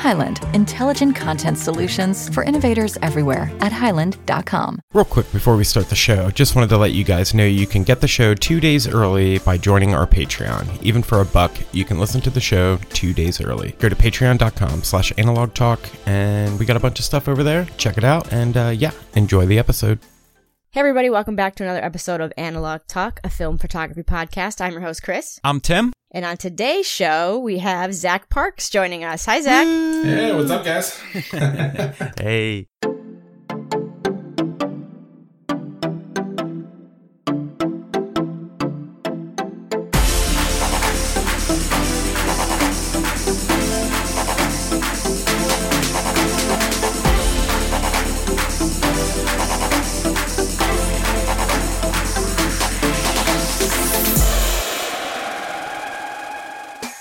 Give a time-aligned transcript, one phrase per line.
[0.00, 4.80] Highland, intelligent content solutions for innovators everywhere at highland.com.
[4.94, 7.66] Real quick before we start the show, just wanted to let you guys know you
[7.66, 10.82] can get the show two days early by joining our Patreon.
[10.82, 13.72] Even for a buck, you can listen to the show two days early.
[13.78, 17.66] Go to patreon.com slash analog talk, and we got a bunch of stuff over there.
[17.76, 19.98] Check it out, and uh, yeah, enjoy the episode.
[20.70, 24.60] Hey, everybody, welcome back to another episode of Analog Talk, a film photography podcast.
[24.60, 25.40] I'm your host, Chris.
[25.44, 25.92] I'm Tim.
[26.12, 29.26] And on today's show, we have Zach Parks joining us.
[29.26, 29.64] Hi, Zach.
[29.66, 30.98] Hey, what's up, guys?
[32.20, 32.66] Hey.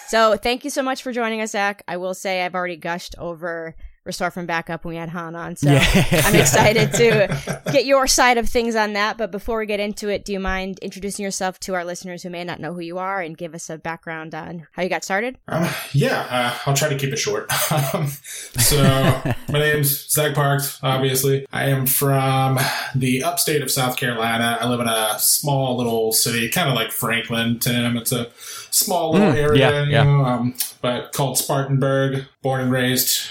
[0.10, 1.84] So, thank you so much for joining us, Zach.
[1.88, 5.56] I will say I've already gushed over Restore from Backup when we had Han on.
[5.56, 5.84] So, Yeah.
[6.26, 9.20] I'm excited to get your side of things on that.
[9.20, 12.32] But before we get into it, do you mind introducing yourself to our listeners who
[12.32, 15.04] may not know who you are and give us a background on how you got
[15.04, 15.38] started?
[15.48, 17.52] Um, yeah, uh, I'll try to keep it short.
[17.72, 18.08] Um,
[18.58, 18.82] so,
[19.50, 21.46] my name's Zach Parks, obviously.
[21.54, 22.58] I am from
[22.96, 24.58] the upstate of South Carolina.
[24.60, 27.96] I live in a small little city, kind of like Franklin, Tim.
[27.96, 28.32] It's a
[28.72, 30.04] small little Mm, area, yeah, you yeah.
[30.04, 33.28] know, um, but called Spartanburg, born and raised.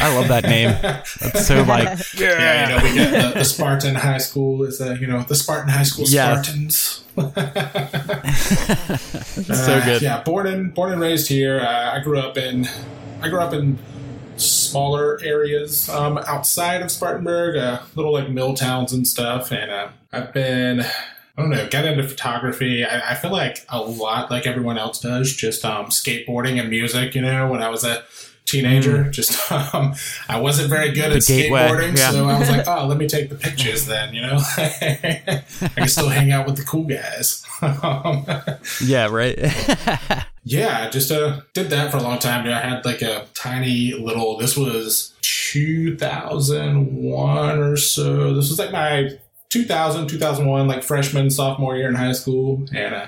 [0.00, 0.70] I love that name.
[0.82, 4.94] That's so like Yeah, you know, we get the, the Spartan High School is the,
[4.98, 6.46] you know, the Spartan High School Yes.
[6.46, 7.04] Spartans.
[9.56, 10.02] so Uh, good.
[10.02, 11.60] Yeah, born and born and raised here.
[11.60, 12.68] Uh, I grew up in
[13.22, 13.78] I grew up in
[14.36, 19.50] smaller areas um, outside of Spartanburg, uh, little like mill towns and stuff.
[19.52, 20.84] And uh, I've been
[21.36, 22.82] I don't know, got into photography.
[22.84, 27.14] I, I feel like a lot like everyone else does, just um, skateboarding and music.
[27.14, 28.04] You know, when I was a
[28.46, 29.94] teenager, just um,
[30.28, 32.10] I wasn't very good The at gateway, skateboarding, yeah.
[32.10, 34.14] so I was like, oh, let me take the pictures then.
[34.14, 35.44] You know, I
[35.74, 37.44] can still hang out with the cool guys.
[38.82, 39.38] Yeah, right.
[40.44, 42.46] yeah, I just uh, did that for a long time.
[42.46, 44.38] I had like a tiny little.
[44.38, 48.32] This was 2001 or so.
[48.32, 49.18] This was like my
[49.50, 53.06] 2000, 2001, like freshman, sophomore year in high school, and uh,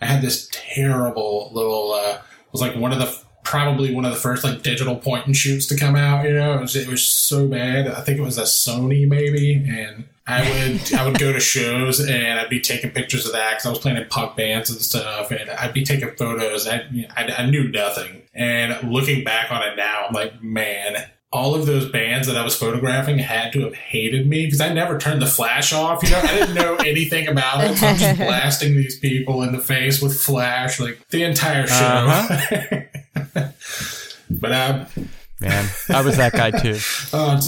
[0.00, 1.92] I had this terrible little.
[1.92, 5.26] Uh, it was like one of the probably one of the first like digital point
[5.26, 6.24] and shoots to come out.
[6.24, 7.88] You know, it was, it was so bad.
[7.88, 12.00] I think it was a Sony maybe, and I would I would go to shows
[12.00, 14.80] and I'd be taking pictures of that because I was playing in punk bands and
[14.80, 16.68] stuff, and I'd be taking photos.
[16.68, 16.82] I,
[17.16, 21.08] I I knew nothing, and looking back on it now, I'm like, man.
[21.30, 24.72] All of those bands that I was photographing had to have hated me because I
[24.72, 26.02] never turned the flash off.
[26.02, 27.76] You know, I didn't know anything about it.
[27.76, 31.74] So I'm just blasting these people in the face with flash like the entire show.
[31.84, 32.80] Uh-huh.
[34.30, 34.86] but um,
[35.40, 36.78] Man, I was that guy too.
[37.12, 37.38] oh,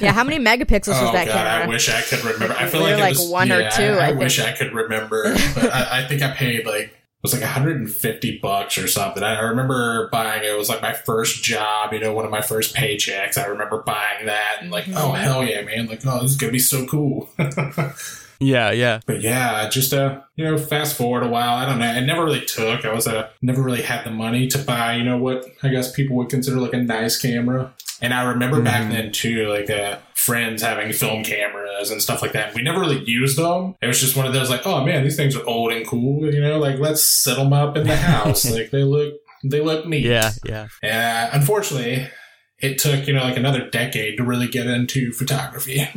[0.00, 1.64] Yeah, how many megapixels Oh was that god, camera?
[1.64, 2.54] I wish I could remember.
[2.54, 4.38] I feel We like it like was, one or two, I, I I wish.
[4.40, 8.78] I could remember, but I, I think I paid like it was like 150 bucks
[8.78, 9.24] or something.
[9.24, 10.50] I remember buying it.
[10.50, 13.36] It was like my first job, you know, one of my first paychecks.
[13.36, 14.96] I remember buying that and like, Mm-hmm.
[14.96, 15.86] oh hell yeah, man!
[15.88, 17.28] Like, oh, this is gonna be so cool.
[18.40, 19.00] Yeah, yeah.
[19.04, 21.56] But yeah, just uh, you know, fast forward a while.
[21.56, 21.92] I don't know.
[21.92, 22.84] It never really took.
[22.84, 25.90] I was uh, never really had the money to buy, you know, what I guess
[25.90, 27.74] people would consider like a nice camera.
[28.00, 32.32] And I remember back then too, like uh, friends having film cameras and stuff like
[32.32, 32.54] that.
[32.54, 33.74] We never really used them.
[33.82, 36.32] It was just one of those like, oh man, these things are old and cool.
[36.32, 38.48] You know, like let's set them up in the house.
[38.50, 39.14] like they look,
[39.44, 40.04] they look neat.
[40.04, 40.68] Yeah, yeah.
[40.82, 42.08] Uh, unfortunately,
[42.60, 45.88] it took you know like another decade to really get into photography.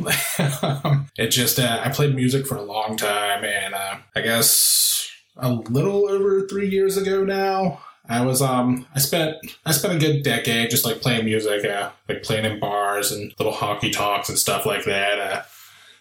[1.18, 5.52] it just uh, I played music for a long time, and uh, I guess a
[5.52, 7.80] little over three years ago now.
[8.08, 11.90] I was um I spent I spent a good decade just like playing music, uh,
[12.08, 15.18] like playing in bars and little honky-tonks and stuff like that.
[15.18, 15.42] Uh,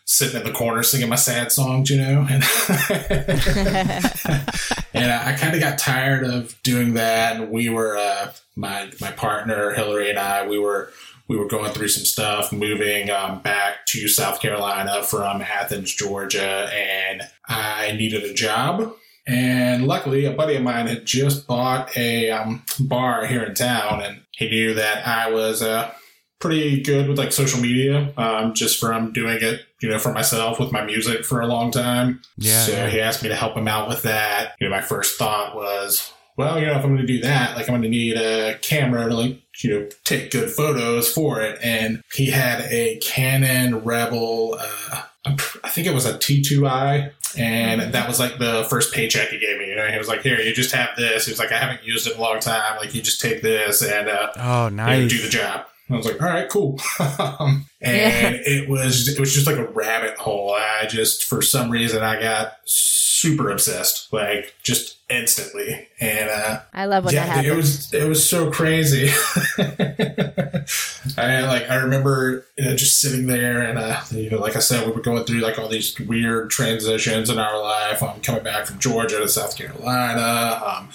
[0.06, 2.44] sitting in the corner singing my sad songs, you know, and
[4.94, 7.38] and I, I kind of got tired of doing that.
[7.38, 10.92] And we were uh, my my partner Hillary and I we were
[11.27, 16.69] we were going through some stuff, moving um, back to South Carolina from Athens, Georgia,
[16.74, 18.94] and I needed a job.
[19.27, 24.01] And luckily, a buddy of mine had just bought a um, bar here in town,
[24.01, 25.91] and he knew that I was uh,
[26.39, 30.59] pretty good with like social media, um, just from doing it you know, for myself
[30.59, 32.21] with my music for a long time.
[32.38, 32.89] Yeah, So yeah.
[32.89, 34.56] he asked me to help him out with that.
[34.59, 37.56] You know, my first thought was, well, you know, if I'm going to do that,
[37.56, 41.41] like I'm going to need a camera to like, you know, take good photos for
[41.41, 41.59] it.
[41.63, 47.12] And he had a Canon Rebel, uh, I think it was a T2i.
[47.38, 49.68] And that was like the first paycheck he gave me.
[49.69, 51.25] You know, he was like, here, you just have this.
[51.25, 52.78] He was like, I haven't used it in a long time.
[52.78, 55.10] Like, you just take this and, uh, Oh, you know, nice.
[55.12, 55.66] do the job.
[55.94, 56.80] I was like, all right, cool.
[57.20, 60.54] Um, and it was it was just like a rabbit hole.
[60.54, 65.88] I just for some reason I got super obsessed, like just instantly.
[66.00, 67.48] And uh I love when that yeah, happens.
[67.48, 69.10] it was it was so crazy.
[71.18, 74.60] I like I remember you know, just sitting there and uh, you know, like I
[74.60, 78.04] said, we were going through like all these weird transitions in our life.
[78.04, 80.62] I'm coming back from Georgia to South Carolina.
[80.66, 80.90] Um,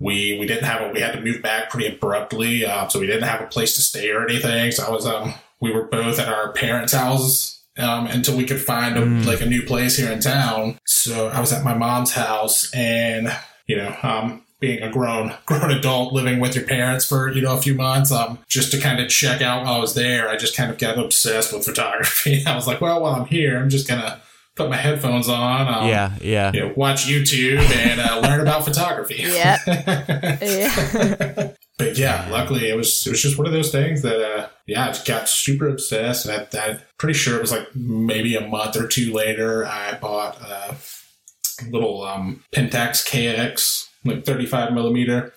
[0.00, 3.06] we we didn't have a we had to move back pretty abruptly, uh, so we
[3.06, 4.70] didn't have a place to stay or anything.
[4.72, 8.60] So I was um we were both at our parents' houses um, until we could
[8.60, 10.78] find a, like a new place here in town.
[10.84, 13.30] So I was at my mom's house, and
[13.66, 17.56] you know, um, being a grown grown adult living with your parents for you know
[17.56, 20.36] a few months, um, just to kind of check out while I was there, I
[20.36, 22.44] just kind of got obsessed with photography.
[22.46, 24.20] I was like, well, while I'm here, I'm just gonna
[24.58, 25.68] put my headphones on.
[25.68, 26.52] Um, yeah, yeah.
[26.52, 29.24] You know, watch YouTube and uh, learn about photography.
[29.28, 29.58] Yeah.
[30.42, 31.52] yeah.
[31.76, 34.84] But yeah, luckily it was it was just one of those things that uh yeah,
[34.84, 38.46] I just got super obsessed and I, I'm pretty sure it was like maybe a
[38.46, 40.76] month or two later I bought a
[41.70, 45.32] little um Pentax KX like 35 millimeter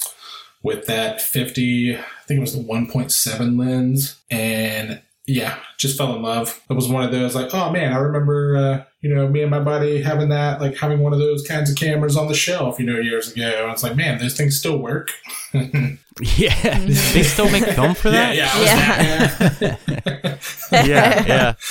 [0.63, 5.01] with that 50 I think it was the 1.7 lens and
[5.31, 6.61] yeah, just fell in love.
[6.69, 9.49] It was one of those like, oh man, I remember, uh, you know, me and
[9.49, 12.79] my buddy having that, like having one of those kinds of cameras on the shelf,
[12.79, 13.63] you know, years ago.
[13.63, 15.11] And it's like, man, those things still work.
[16.37, 16.77] Yeah.
[16.77, 18.35] they still make film for that?
[18.35, 20.39] Yeah, yeah, I that,
[20.71, 21.25] yeah, yeah.
[21.25, 21.53] yeah.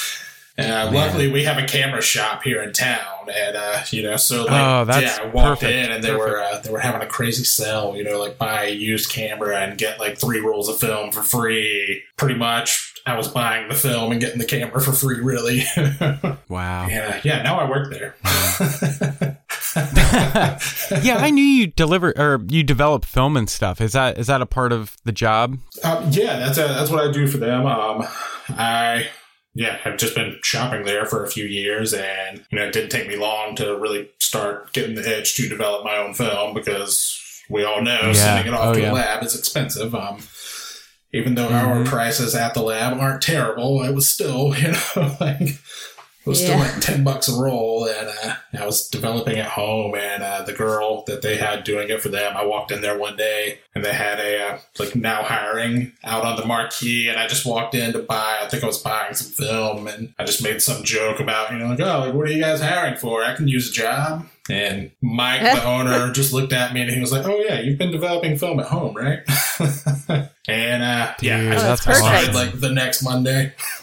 [0.60, 4.44] Uh, luckily, we have a camera shop here in town, and uh, you know, so
[4.44, 7.00] like, Oh, that's yeah, I walked perfect, in and they were uh, they were having
[7.00, 7.96] a crazy sale.
[7.96, 11.22] You know, like buy a used camera and get like three rolls of film for
[11.22, 12.02] free.
[12.16, 15.20] Pretty much, I was buying the film and getting the camera for free.
[15.20, 15.62] Really,
[16.48, 16.84] Wow.
[16.84, 18.14] uh, yeah, now I work there.
[21.02, 23.80] yeah, I knew you deliver or you develop film and stuff.
[23.80, 25.58] Is that is that a part of the job?
[25.84, 27.66] Um, yeah, that's uh that's what I do for them.
[27.66, 28.06] Um,
[28.50, 29.08] I
[29.54, 32.90] yeah, have just been shopping there for a few years, and you know, it didn't
[32.90, 37.16] take me long to really start getting the itch to develop my own film because
[37.48, 38.12] we all know Yeah.
[38.12, 38.92] sending it off Oh, to yeah.
[38.92, 39.94] a lab is expensive.
[39.94, 40.18] Um,
[41.12, 41.66] even though Mhm.
[41.66, 45.58] our prices at the lab aren't terrible, it was still you know like.
[46.26, 49.94] It was still like ten bucks a roll, and uh, I was developing at home.
[49.94, 52.96] And uh, the girl that they had doing it for them, I walked in there
[52.98, 57.18] one day, and they had a uh, like now hiring out on the marquee, and
[57.18, 58.36] I just walked in to buy.
[58.42, 61.58] I think I was buying some film, and I just made some joke about you
[61.58, 63.24] know like oh like what are you guys hiring for?
[63.24, 64.26] I can use a job.
[64.50, 67.78] And Mike, the owner, just looked at me and he was like, "Oh yeah, you've
[67.78, 69.20] been developing film at home, right?"
[70.48, 72.34] and uh, yeah, Dude, I Oh, that's started perfect.
[72.34, 73.52] like the next Monday.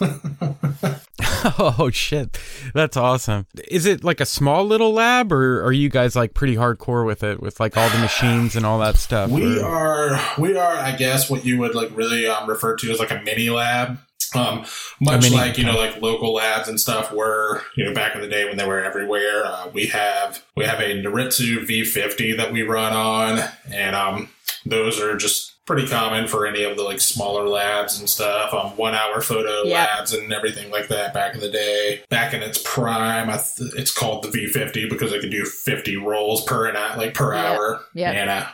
[1.58, 2.38] oh shit.
[2.74, 3.46] That's awesome.
[3.68, 7.22] Is it like a small little lab or are you guys like pretty hardcore with
[7.22, 9.30] it with like all the machines and all that stuff?
[9.30, 12.90] We or- are, we are, I guess, what you would like really um, refer to
[12.90, 13.98] as like a mini lab.
[14.34, 14.66] Um,
[15.00, 18.20] much mini- like you know, like local labs and stuff were, you know, back in
[18.20, 19.44] the day when they were everywhere.
[19.46, 23.40] Uh, we have we have a Noritsu V50 that we run on,
[23.72, 24.28] and um,
[24.66, 28.52] those are just pretty common for any of the like smaller labs and stuff.
[28.52, 29.84] Um, one hour photo Yeah.
[29.96, 32.02] labs and everything like that back in the day.
[32.10, 35.96] Back in its prime, I th- it's called the V50 because it could do 50
[35.96, 37.44] rolls per an hour, like per Yeah.
[37.52, 37.80] hour.
[37.94, 38.10] Yeah.
[38.12, 38.46] And uh,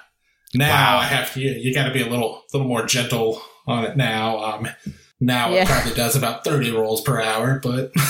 [0.54, 3.85] now I have to, you, you got to be a little, little more gentle on
[3.85, 4.38] it now.
[4.42, 4.68] Um,
[5.21, 5.62] now Yeah.
[5.62, 7.92] it probably does about 30 rolls per hour, but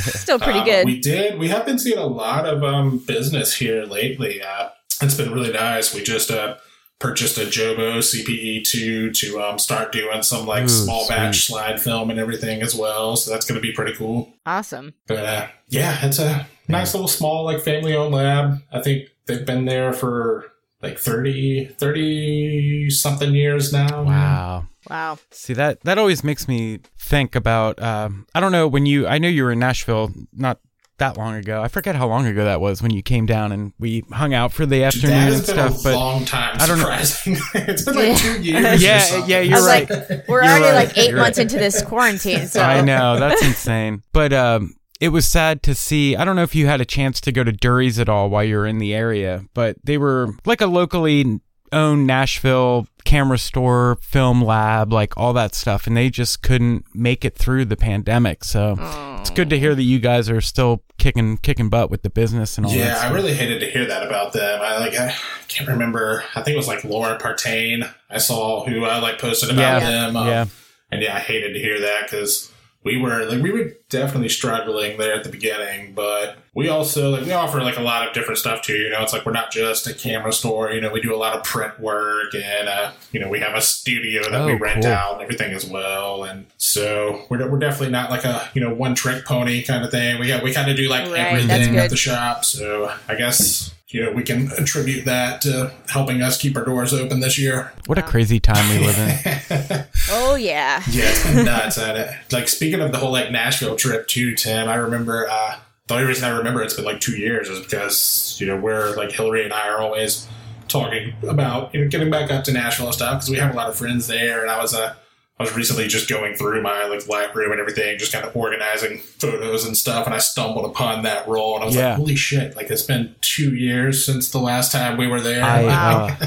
[0.00, 0.86] Still pretty uh, good.
[0.86, 1.38] We did.
[1.38, 4.40] We have been seeing a lot of um, business here lately.
[4.42, 4.68] Uh,
[5.00, 5.94] it's been really nice.
[5.94, 6.56] We just uh,
[6.98, 11.80] purchased a Jobo CPE two to um, start doing some like Ooh, small batch slide
[11.80, 13.16] film and everything as well.
[13.16, 14.32] So that's going to be pretty cool.
[14.46, 14.94] awesome.
[15.06, 18.62] But uh, yeah, it's a nice little small like family owned lab.
[18.72, 20.51] I think they've been there for
[20.82, 24.02] like 30, 30 something years now.
[24.02, 24.66] wow.
[24.90, 25.18] Wow.
[25.30, 29.18] See that that always makes me think about um, I don't know when you I
[29.18, 30.58] know you were in Nashville not
[30.98, 31.62] that long ago.
[31.62, 34.52] I forget how long ago that was when you came down and we hung out
[34.52, 35.80] for the That afternoon and has been stuff.
[35.80, 36.56] a But long time.
[36.60, 36.90] I don't know.
[36.98, 38.14] it's been like Yeah.
[38.16, 38.82] two years.
[38.82, 39.30] Yeah, something.
[39.30, 39.88] yeah, you're right.
[39.88, 40.86] like, we're You're already right.
[40.88, 41.42] like 8 You're months right.
[41.44, 44.02] into this quarantine, so I know that's insane.
[44.12, 46.14] But um, it was sad to see.
[46.14, 48.44] I don't know if you had a chance to go to Dury's at all while
[48.44, 51.40] you were in the area, but they were like a locally
[51.72, 57.24] owned Nashville camera store, film lab, like all that stuff, and they just couldn't make
[57.24, 58.44] it through the pandemic.
[58.44, 58.76] So
[59.18, 62.56] it's good to hear that you guys are still kicking kicking butt with the business
[62.56, 63.10] and all Yeah, that.
[63.10, 64.60] I really hated to hear that about them.
[64.62, 65.14] I like I
[65.48, 66.22] can't remember.
[66.36, 67.90] I think it was like Laura Partain.
[68.08, 69.90] I saw who I like posted about Yeah.
[69.90, 70.16] them.
[70.16, 70.44] um, yeah.
[70.92, 72.52] and yeah, I hated to hear that because
[72.84, 77.24] we were like we were definitely struggling there at the beginning, but we also like
[77.24, 78.74] we offer like a lot of different stuff too.
[78.76, 80.72] You know, it's like we're not just a camera store.
[80.72, 83.54] You know, we do a lot of print work, and uh, you know we have
[83.54, 84.90] a studio that we Oh, rent cool.
[84.92, 86.24] out and everything as well.
[86.24, 89.90] And so we're we're definitely not like a you know one trick pony kind of
[89.90, 90.18] thing.
[90.18, 92.44] We got we kind of do like Right, everything at the shop.
[92.44, 93.72] So I guess.
[93.92, 97.72] You know, we can attribute that to helping us keep our doors open this year.
[97.86, 99.84] What a crazy time we live in.
[100.10, 100.82] Oh yeah.
[100.90, 102.10] Yeah, it's been nuts at it.
[102.32, 104.68] Like speaking of the whole like Nashville trip too, Tim.
[104.68, 105.56] I remember uh,
[105.86, 108.94] the only reason I remember it's been like two years is because you know we're
[108.96, 110.26] like Hillary and I are always
[110.68, 113.56] talking about you know getting back up to Nashville and stuff because we have a
[113.56, 114.42] lot of friends there.
[114.42, 114.94] And I was uh,
[115.38, 118.98] I was recently just going through my like library and everything, just kind of organizing
[118.98, 121.88] photos and stuff, and I stumbled upon that roll and I was Yeah.
[121.88, 122.54] like, holy shit!
[122.54, 125.42] Like it's been two years since the last time we were there.
[125.42, 126.22] I, Like,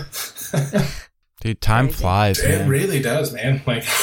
[0.53, 0.83] uh,
[1.41, 2.01] dude, time Crazy.
[2.01, 2.69] flies, it man.
[2.69, 3.61] really does, man.
[3.65, 3.85] Like.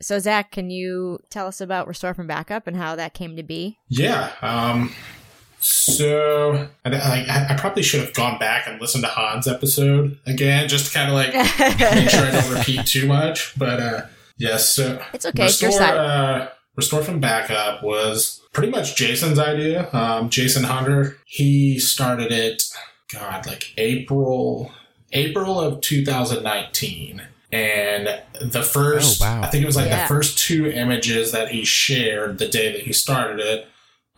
[0.00, 3.44] So Zach, can you tell us about Restore from Backup and how that came to
[3.44, 3.78] be?
[3.88, 4.32] Yeah.
[4.42, 4.92] Um,
[5.62, 10.68] so I, I, I probably should have gone back and listened to Han's episode again,
[10.68, 13.54] just to kind of like make sure I don't repeat too much.
[13.58, 14.00] But uh,
[14.38, 19.88] yes, so It's okay, Restore, uh, Restore from Backup was pretty much Jason's idea.
[19.92, 22.62] Um, Jason Hunter, he started it.
[23.12, 24.72] God, like April,
[25.12, 27.22] April of 2019.
[27.52, 28.08] And
[28.40, 29.42] the first, Oh, wow.
[29.42, 30.02] I think it was like Yeah.
[30.04, 33.68] the first two images that he shared the day that he started it.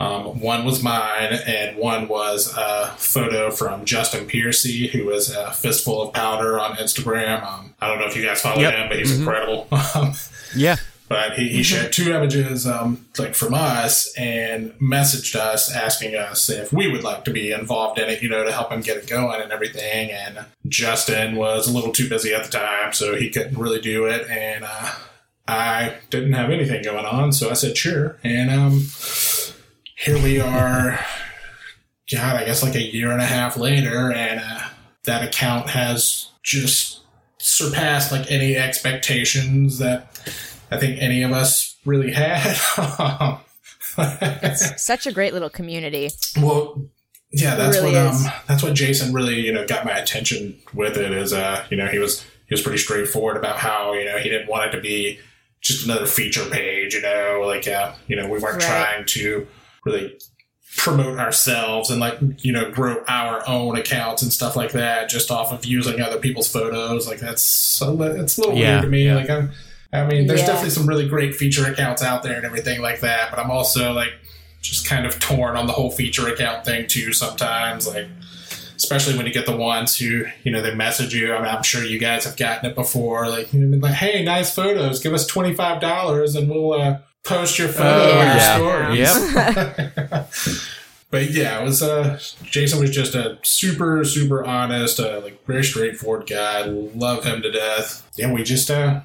[0.00, 5.52] Um, one was mine, and one was a photo from Justin Piercy, who is a
[5.52, 7.44] fistful of powder on Instagram.
[7.46, 8.74] Um, I don't know if you guys follow Yep.
[8.74, 9.18] him, but he's Mhm.
[9.18, 9.68] incredible.
[9.70, 10.14] Um,
[10.56, 10.76] Yeah.
[11.08, 16.48] but he, he shared two images um, like from us and messaged us asking us
[16.50, 18.96] if we would like to be involved in it you know to help him get
[18.96, 23.16] it going and everything and justin was a little too busy at the time so
[23.16, 24.92] he couldn't really do it and uh,
[25.48, 28.86] i didn't have anything going on so i said sure and um,
[30.04, 30.98] here we are
[32.12, 34.60] god i guess like a year and a half later and uh,
[35.04, 37.00] that account has just
[37.38, 40.08] surpassed like any expectations that
[40.70, 42.54] I think any of us really had.
[44.56, 46.08] Such a great little community.
[46.40, 46.82] well,
[47.30, 50.96] yeah, that's really what um that's what Jason really you know got my attention with
[50.96, 54.16] it is uh you know he was he was pretty straightforward about how you know
[54.18, 55.20] he didn't want it to be
[55.60, 58.62] just another feature page you know like uh you know we weren't Right.
[58.62, 59.46] trying to
[59.84, 60.18] really
[60.76, 65.30] promote ourselves and like you know grow our own accounts and stuff like that just
[65.30, 67.06] off of using other people's photos.
[67.06, 69.04] Like that's a li- it's a little Yeah, weird to me.
[69.06, 69.14] yeah.
[69.14, 69.52] like I'm
[69.92, 70.46] I mean there's Yeah.
[70.46, 73.92] definitely some really great feature accounts out there and everything like that but I'm also
[73.92, 74.10] like
[74.62, 77.86] just kind of torn on the whole feature account thing too sometimes.
[77.86, 78.06] Like
[78.76, 81.32] especially when you get the ones who you know they message you.
[81.32, 83.28] I mean, i'm sure you guys have gotten it before.
[83.28, 85.00] Like you know, like hey nice photos.
[85.00, 89.74] Give us $25 and we'll uh, post your photo Oh, on your yeah.
[89.74, 90.60] stories.
[91.10, 95.62] But yeah it was uh jason was just a super super honest uh, like very
[95.62, 96.62] straightforward guy.
[96.66, 98.08] Love him to death.
[98.16, 99.00] Yeah we just uh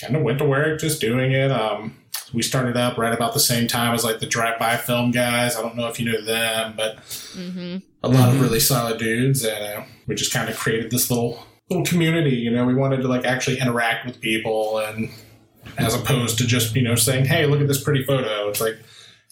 [0.00, 1.52] kind of went to work just doing it.
[1.52, 1.96] Um
[2.32, 5.54] we started up right about the same time as like the drive-by film guys.
[5.56, 6.96] I don't know if you know them but
[7.34, 8.34] hmm a lot Mhm.
[8.34, 12.34] of really solid dudes and uh, we just kind of created this little little community
[12.34, 12.64] you know?
[12.64, 15.08] We wanted to like actually interact with people and
[15.78, 18.48] as opposed to just you know saying hey look at this pretty photo.
[18.48, 18.78] It's like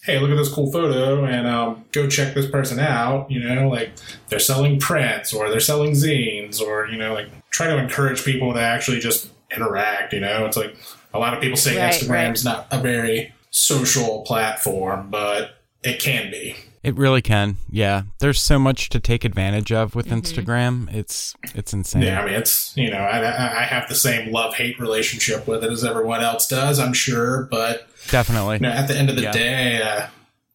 [0.03, 3.69] hey look at this cool photo and um, go check this person out you know
[3.69, 3.91] like
[4.27, 8.53] they're selling prints or they're selling zines or you know like try to encourage people
[8.53, 10.45] to actually just interact you know?
[10.45, 10.75] It's like
[11.13, 16.31] a lot of people say Right, instagram's not a very social platform but it can
[16.31, 17.55] be It really can.
[17.69, 18.03] Yeah.
[18.19, 20.21] There's so much to take advantage of with Mhm.
[20.21, 20.93] Instagram.
[20.93, 22.01] It's it's insane.
[22.01, 25.47] Yeah, I mean, it's you know, I, I I have the same love hate relationship
[25.47, 27.47] with it as everyone else does, I'm sure.
[27.49, 28.55] But Definitely.
[28.55, 29.31] you know, at the end of the Yeah.
[29.31, 30.07] day, uh,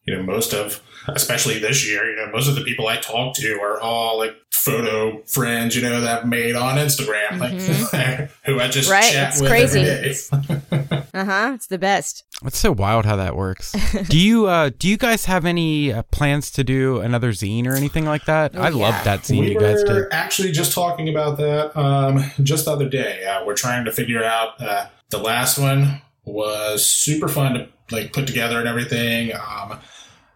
[0.09, 3.35] you know, most of, especially this year, you know, most of the people I talk
[3.35, 8.59] to are all like photo friends, you know, that I've made on Instagram, like who
[8.59, 8.91] I just Mm-hmm.
[8.91, 9.79] Right, chat it's with crazy.
[9.81, 10.95] every day.
[11.11, 11.51] Uh huh.
[11.55, 12.23] It's the best.
[12.45, 13.75] It's so wild how that works.
[14.09, 17.73] do you uh do you guys have any uh, plans to do another zine or
[17.73, 18.51] anything like that?
[18.55, 20.05] Oh, I love that zine we you guys did.
[20.11, 23.25] actually just talking about that um, just the other day.
[23.25, 28.13] Uh, we're trying to figure out uh, the last one was super fun to like
[28.13, 29.31] put together and everything.
[29.33, 29.79] Um,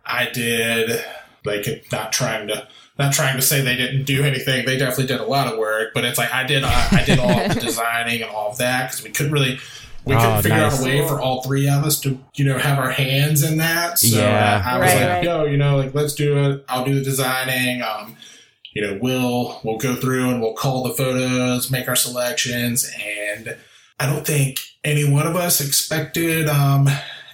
[0.05, 1.03] I did
[1.45, 2.67] like not trying to
[2.99, 4.65] not trying to say they didn't do anything.
[4.65, 7.19] They definitely did a lot of work, but it's like I did uh, I did
[7.19, 9.59] all the designing and all of that because we couldn't really
[10.05, 10.73] we couldn't Oh, figure nice.
[10.73, 13.57] out a way for all three of us to you know have our hands in
[13.57, 13.97] that.
[13.99, 14.61] So Yeah.
[14.65, 15.23] uh, I was Right, like, right.
[15.23, 16.65] yo, you know, like let's do it.
[16.69, 17.81] I'll do the designing.
[17.81, 18.15] Um,
[18.73, 23.55] you know, we'll we'll go through and we'll call the photos, make our selections, and
[23.99, 26.89] I don't think any one of us expected um,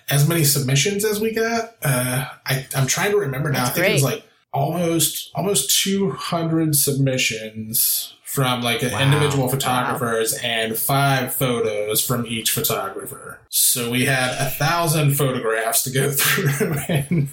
[0.09, 1.75] as many submissions as we got.
[1.83, 3.65] Uh, I, I'm trying to remember now.
[3.65, 4.23] That's I think it was like
[4.53, 8.99] almost almost 200 submissions from like Wow.
[9.01, 13.39] individual photographers and five photos from each photographer.
[13.49, 16.75] So we had a thousand photographs to go through.
[16.87, 17.27] and,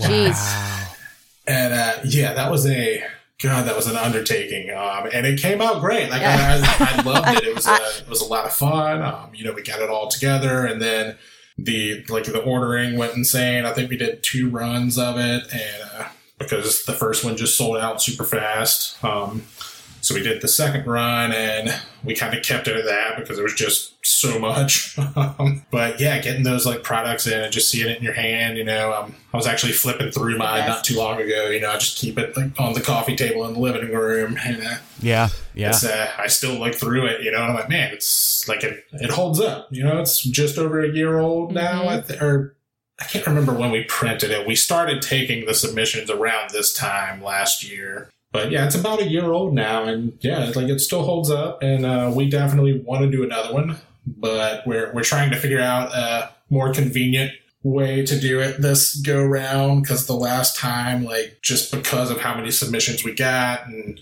[0.00, 0.88] Jeez.
[1.46, 3.02] and uh, yeah, that was a
[3.42, 6.08] God, that was an undertaking, um, and it came out great.
[6.10, 7.44] Like I, I, I loved it.
[7.44, 9.02] It was a, it was a lot of fun.
[9.02, 11.16] Um, you know, we got it all together, and then
[11.58, 13.64] the like the ordering went insane.
[13.64, 17.56] I think we did two runs of it, and uh, because the first one just
[17.56, 19.44] sold out super fast, um,
[20.02, 21.70] so we did the second run, and
[22.04, 24.98] we kind of kept it at that because it was just so much.
[25.16, 28.58] um, but yeah, getting those like products in and just seeing it in your hand,
[28.58, 30.68] you know, um, I was actually flipping through mine Yes.
[30.68, 31.48] not too long ago.
[31.48, 34.36] You know, I just keep it like on the coffee table in the living room,
[34.44, 35.68] and uh, Yeah, yeah.
[35.70, 38.64] it's, uh, I still look through it, you know, and I'm like, man, it's like
[38.64, 39.68] it, it holds up.
[39.70, 42.56] You know, it's just over a year old now, I th- or
[43.00, 44.46] I can't remember when we printed it.
[44.46, 48.10] We started taking the submissions around this time last year.
[48.32, 51.62] But yeah, it's about a year old now, and yeah, like it still holds up,
[51.62, 55.60] and uh, we definitely want to do another one, but we're we're trying to figure
[55.60, 61.04] out a more convenient way to do it this go round because the last time,
[61.04, 64.00] like just because of how many submissions we got, and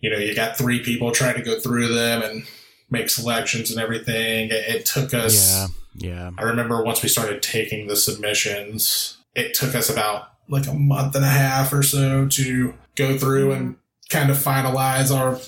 [0.00, 2.46] you know, you got three people trying to go through them and
[2.90, 4.50] make selections and everything.
[4.50, 5.50] It, it took us.
[5.50, 5.66] Yeah,
[6.10, 6.30] yeah.
[6.36, 11.14] I remember once we started taking the submissions, it took us about like a month
[11.14, 14.18] and a half or so to go through and mm-hmm.
[14.18, 15.38] kind of finalize our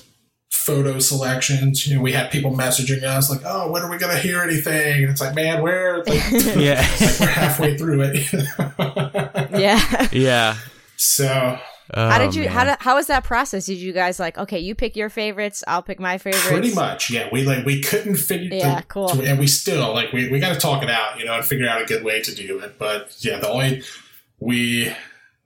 [0.51, 1.87] photo selections.
[1.87, 4.41] You know, we had people messaging us like, "Oh, when are we going to hear
[4.41, 6.23] anything?" And it's like, "Man, we're like,
[6.57, 6.87] Yeah.
[7.01, 8.33] like we're halfway through it."
[9.55, 10.09] Yeah.
[10.11, 10.57] Yeah.
[10.97, 11.59] so
[11.93, 12.47] how Oh, did you?
[12.47, 13.67] Oh, how did, how was that process?
[13.67, 14.37] Did you guys like?
[14.39, 15.63] Okay, you pick your favorites.
[15.69, 16.49] I'll pick my favorites.
[16.49, 17.29] Pretty much, yeah.
[17.31, 18.57] We like we couldn't figure.
[18.57, 19.09] Yeah, like, cool.
[19.09, 21.45] to- and we still like we we got to talk it out, you know, and
[21.45, 22.79] figure out a good way to do it.
[22.79, 23.83] But yeah, the only
[24.41, 24.93] we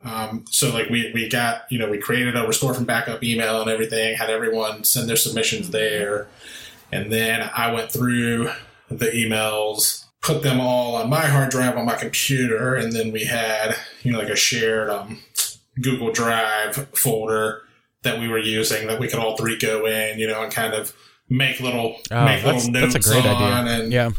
[0.05, 3.61] um so like we we got you know we created a restore from backup email
[3.61, 6.29] and everything, had everyone send their submissions there,
[6.93, 8.51] and then I went through
[8.91, 10.05] the emails.
[10.21, 14.11] Put them all on my hard drive on my computer, and then we had, you
[14.13, 15.21] know, like a shared um,
[15.81, 17.63] Google Drive folder
[18.03, 20.75] that we were using that we could all three go in, you know, and kind
[20.75, 20.93] of
[21.29, 23.37] make little Oh, make little notes that's a great on.
[23.69, 23.75] idea.
[23.85, 24.11] And yeah.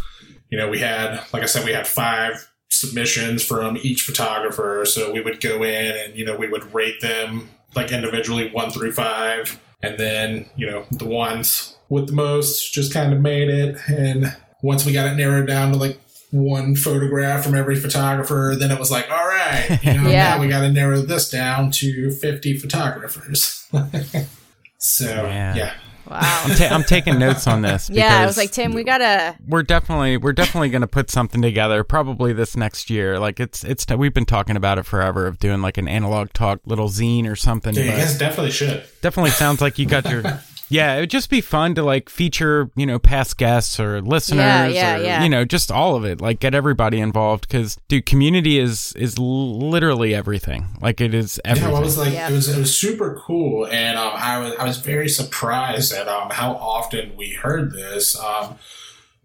[0.49, 2.48] you know, we had, like I said, we had five
[2.79, 7.01] submissions from each photographer, so we would go in and you know we would rate
[7.01, 12.73] them like individually one through five, and then you know the ones with the most
[12.73, 15.99] just kind of made it, and once we got it narrowed down to like
[16.31, 20.35] one photograph from every photographer, then it was like, all right, you know, Yeah.
[20.35, 23.67] now we got to narrow this down to 50 photographers.
[24.77, 25.55] so, Man.
[25.57, 25.73] yeah.
[26.09, 26.19] Wow.
[26.45, 27.89] I'm, ta- I'm taking notes on this.
[27.93, 29.35] yeah, I was like, Tim, we gotta.
[29.47, 33.19] we're definitely we're definitely going to put something together probably this next year.
[33.19, 36.61] Like it's it's we've been talking about it forever of doing like an analog talk
[36.65, 37.75] little zine or something.
[37.75, 38.83] Yeah, you guys definitely should.
[39.01, 40.23] definitely sounds like you got your
[40.69, 40.95] yeah.
[40.95, 44.67] It would just be fun to like feature you know past guests or listeners Yeah,
[44.67, 45.23] yeah, or yeah.
[45.23, 46.21] you know just all of it.
[46.21, 50.67] Like get everybody involved because dude, community is is literally everything.
[50.81, 51.67] Like it is everything.
[51.69, 52.31] Yeah, well, it was like Yep.
[52.31, 56.07] it was it was super cool, and um, I was I was very surprised at
[56.07, 58.17] um, how often we heard this.
[58.19, 58.55] Um,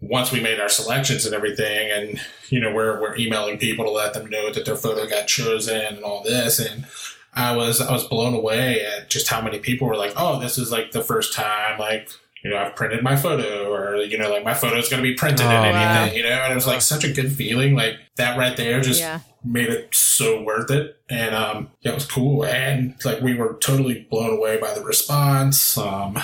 [0.01, 3.91] once we made our selections and everything, and you know we're we're emailing people to
[3.91, 6.85] let them know that their photo got chosen and all this, and
[7.35, 10.57] I was I was blown away at just how many people were like, oh, this
[10.57, 12.09] is like the first time like.
[12.43, 15.09] You know, I've printed my photo, or you know, like my photo is going to
[15.09, 16.03] be printed Oh, in wow.
[16.03, 16.15] anything.
[16.15, 17.73] You know, and it was like such a good feeling.
[17.73, 19.21] Like that right there, just Yeah.
[19.43, 20.95] made it so worth it.
[21.09, 22.45] And um, yeah, it was cool.
[22.45, 25.75] And like we were totally blown away by the response.
[25.75, 26.19] Um,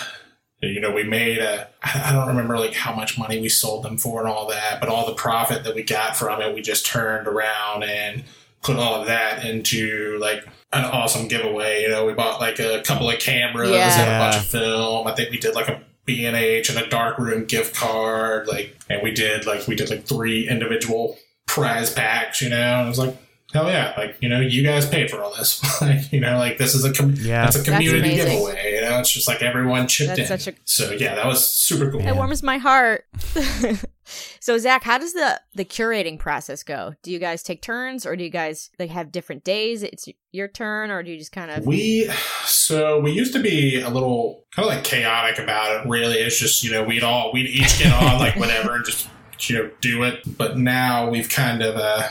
[0.61, 3.97] you know, we made a, I don't remember like how much money we sold them
[3.97, 6.85] for and all that, but all the profit that we got from it, we just
[6.85, 8.25] turned around and
[8.61, 11.81] put all of that into like an awesome giveaway.
[11.83, 13.99] You know, we bought like a couple of cameras Yeah.
[14.01, 15.07] and a bunch of film.
[15.07, 18.47] I think we did like a B&H and a darkroom gift card.
[18.47, 22.85] Like, and we did like, we did like three individual prize packs, you know, and
[22.87, 23.15] it was like,
[23.53, 23.93] hell yeah.
[23.97, 25.61] Like, you know, you guys paid for all this.
[25.81, 27.45] like, you know, like this is a, com- Yeah.
[27.47, 28.27] it's a community amazing.
[28.31, 30.39] giveaway, you know, it's just like everyone chipped That's in.
[30.39, 31.99] such a- so yeah, that was super cool.
[32.01, 33.05] It warms my heart.
[34.41, 36.95] so Zach, how does the the curating process go?
[37.03, 39.83] Do you guys take turns, or do you guys like have different days?
[39.83, 42.09] It's your turn, or do you just kind of We
[42.45, 45.87] so we used to be a little kind of like chaotic about it.
[45.87, 49.07] Really, it's just you know we'd all we'd each get on like whatever and just
[49.41, 50.21] you know do it.
[50.37, 52.09] But now we've kind of uh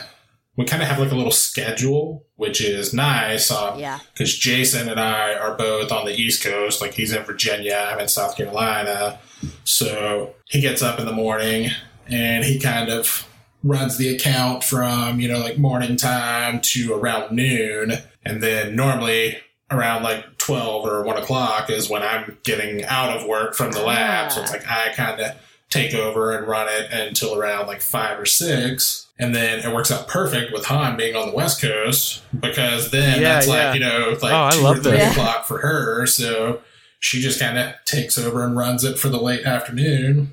[0.56, 3.50] we kind of have like a little schedule, which is nice.
[3.50, 3.98] Um, yeah?
[4.12, 6.80] because Jason and I are both on the East Coast.
[6.80, 9.18] Like he's in Virginia, I'm in South Carolina.
[9.64, 11.70] So he gets up in the morning
[12.10, 13.26] and he kind of
[13.62, 17.92] runs the account from, you know, like morning time to around noon.
[18.24, 19.38] And then normally
[19.70, 23.82] around like 12 or 1 o'clock is when I'm getting out of work from the
[23.82, 24.32] lab.
[24.32, 24.54] So it's ah.
[24.54, 25.36] like I kind of
[25.68, 29.06] take over and run it until around like 5 or 6.
[29.18, 33.20] And then it works out perfect with Han being on the West Coast because then
[33.20, 33.66] Yeah, that's yeah.
[33.66, 35.12] like, you know, like Oh, two or three that.
[35.12, 36.06] o'clock for her.
[36.06, 36.62] So
[36.98, 40.32] she just kind of takes over and runs it for the late afternoon.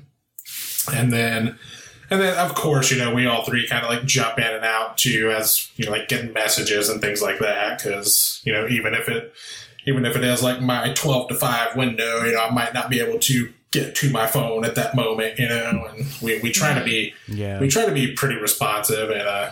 [0.94, 1.58] And then,
[2.10, 4.64] and then of course, you know, we all three kind of like jump in and
[4.64, 7.82] out too as, you know, like getting messages and things like that.
[7.82, 9.32] Cause, you know, even if it,
[9.86, 12.90] even if it is like my 12 to 5 window, you know, I might not
[12.90, 16.50] be able to get to my phone at that moment, you know, and we, we
[16.50, 17.60] try to be, Yeah.
[17.60, 19.50] we try to be pretty responsive and uh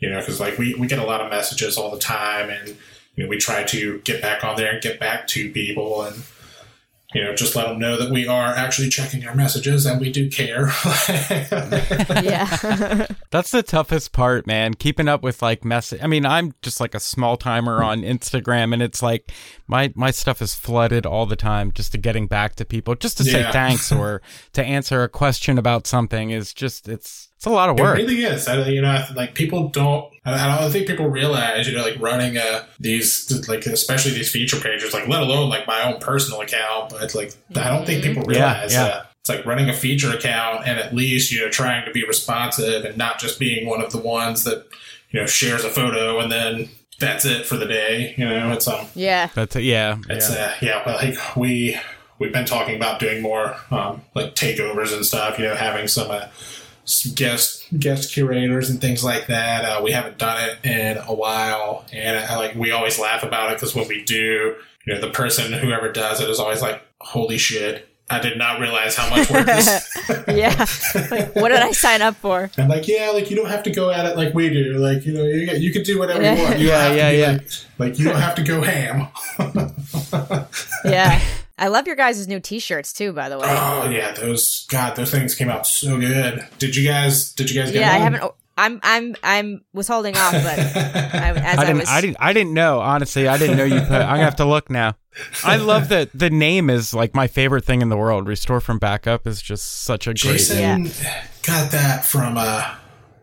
[0.00, 2.76] you know because like we, we get a lot of messages all the time and
[3.16, 6.22] you know we try to get back on there and get back to people and
[7.14, 10.12] you know just let them know that we are actually checking our messages and we
[10.12, 10.66] do care
[12.22, 13.06] yeah.
[13.30, 14.74] That's the toughest part, man.
[14.74, 16.00] Keeping up with like message.
[16.02, 19.32] I mean, I'm just like a small timer on Instagram, and it's like
[19.66, 21.70] my my stuff is flooded all the time.
[21.72, 24.22] Just to getting back to people, just to say thanks or
[24.54, 27.96] to answer a question about something is just it's it's a lot of It work.
[27.98, 28.48] really is.
[28.48, 30.10] I, you know, like people don't.
[30.34, 34.30] I I don't think people realize, you know, like running uh these, like especially these
[34.30, 36.90] feature pages, like let alone like my own personal account.
[36.90, 38.84] But like, I don't think people realize yeah.
[38.84, 42.04] that it's like running a feature account and at least you know trying to be
[42.04, 44.66] responsive and not just being one of the ones that
[45.10, 48.14] you know shares a photo and then that's it for the day.
[48.16, 49.28] You know, it's um, yeah.
[49.34, 49.64] That's it.
[49.64, 49.98] Yeah.
[50.08, 50.44] it's yeah.
[50.44, 51.78] uh, yeah, well, like we
[52.18, 55.38] we've been talking about doing more um, like takeovers and stuff.
[55.38, 56.28] You know, having some, uh,
[56.88, 59.64] some guest guest curators and things like that.
[59.64, 63.50] Uh, we haven't done it in a while, and uh, like we always laugh about
[63.50, 66.82] it because when we do, you know, the person whoever does it is always like,
[67.00, 69.96] "Holy shit." I did not realize how much work this.
[70.28, 70.64] Yeah.
[71.10, 72.50] Like, what did I sign up for?
[72.56, 74.78] I'm like, yeah, like you don't have to go at it like we do.
[74.78, 76.58] Like you know, you, you can do whatever you want.
[76.58, 77.32] You Yeah, yeah, yeah.
[77.32, 77.42] Like,
[77.78, 79.08] like you don't have to go ham.
[80.84, 81.20] Yeah.
[81.58, 83.46] I love your guys' new T-shirts too, by the way.
[83.48, 86.46] Oh yeah, those God, those things came out so good.
[86.58, 87.32] Did you guys?
[87.32, 87.80] Did you guys get?
[87.80, 88.22] yeah, I haven't.
[88.56, 88.80] I'm.
[88.82, 89.14] I'm.
[89.22, 89.64] I'm.
[89.72, 91.78] Was holding off, but I, as I I, didn't.
[91.78, 91.88] was.
[91.88, 92.16] I didn't.
[92.20, 92.80] I didn't know.
[92.80, 93.90] Honestly, I didn't know you put.
[93.92, 94.94] I'm gonna have to look now.
[95.44, 98.26] I love that the name is like my favorite thing in the world.
[98.28, 100.16] Restore from backup is just such a great.
[100.38, 101.24] Jason Yeah.
[101.42, 102.78] got that from a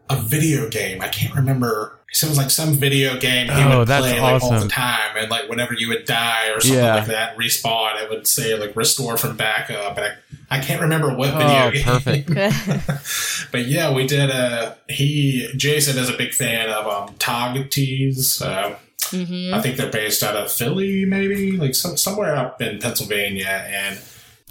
[0.10, 1.02] a video game.
[1.02, 1.95] I can't remember.
[2.24, 5.18] It was like some video game he Oh, would that's play like all the time,
[5.18, 6.96] and like whenever you would die or something Yeah.
[6.96, 9.98] like that, respawn, it would say like restore from backup.
[9.98, 10.14] And
[10.50, 11.84] I, I can't remember what Oh, video game.
[11.84, 12.30] perfect.
[13.52, 14.32] but yeah, we did.
[14.32, 18.42] Uh, he Jason is a big fan of um, Tog tees.
[18.42, 18.76] Uh,
[19.12, 19.54] Mhm.
[19.54, 24.00] I think they're based out of Philly, maybe like some, somewhere up in Pennsylvania, and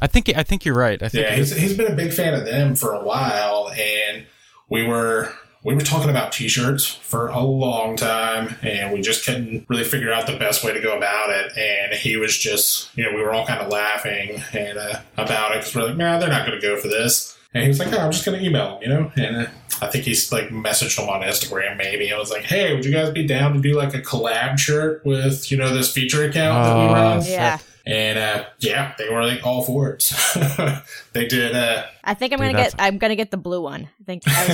[0.01, 0.31] I think.
[0.37, 1.03] I think you're right.
[1.03, 1.25] I think.
[1.27, 4.27] yeah, he's, he's been a big fan of them for a while, and
[4.69, 5.33] we were
[5.65, 10.13] we were talking about t-shirts for a long time, and we just couldn't really figure
[10.13, 11.57] out the best way to go about it.
[11.57, 15.53] And he was just, you know, we were all kind of laughing and uh, about
[15.53, 17.37] it because we're like, nah, they're not going to go for this.
[17.55, 19.13] And he was like, oh, I'm just going to email him, you know.
[19.17, 19.51] And uh,
[19.81, 22.13] I think he's like messaged him on Instagram, maybe.
[22.13, 25.05] I was like, hey, would you guys be down to do like a collab shirt
[25.07, 27.23] with, you know, this feature account that we Oh, run?
[27.25, 27.59] yeah.
[27.87, 30.11] And uh, yeah, they were like all for it.
[31.13, 31.55] they did.
[31.55, 32.75] Uh, I think I'm Dude, gonna get.
[32.79, 33.83] I'm gonna get the blue one.
[34.01, 34.47] I think I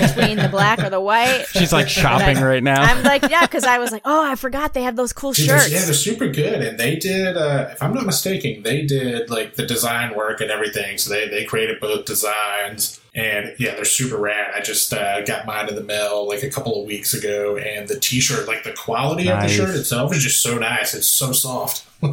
[0.00, 1.44] was between the black or the white.
[1.52, 2.80] She's like shopping I- right now.
[2.80, 5.48] I'm like, yeah, because I was like, oh, I forgot they have those cool dude,
[5.48, 5.72] they're- shirts.
[5.72, 7.36] yeah, they're super good, and they did.
[7.36, 10.98] Uh, if I'm not mistaken, they did like the design work and everything.
[10.98, 14.52] So they they created both designs, and yeah, they're super rad.
[14.54, 17.88] I just uh, got mine in the mail like a couple of weeks ago, and
[17.88, 20.94] the T-shirt, like the quality of the shirt itself, is just so nice.
[20.94, 21.84] It's so soft.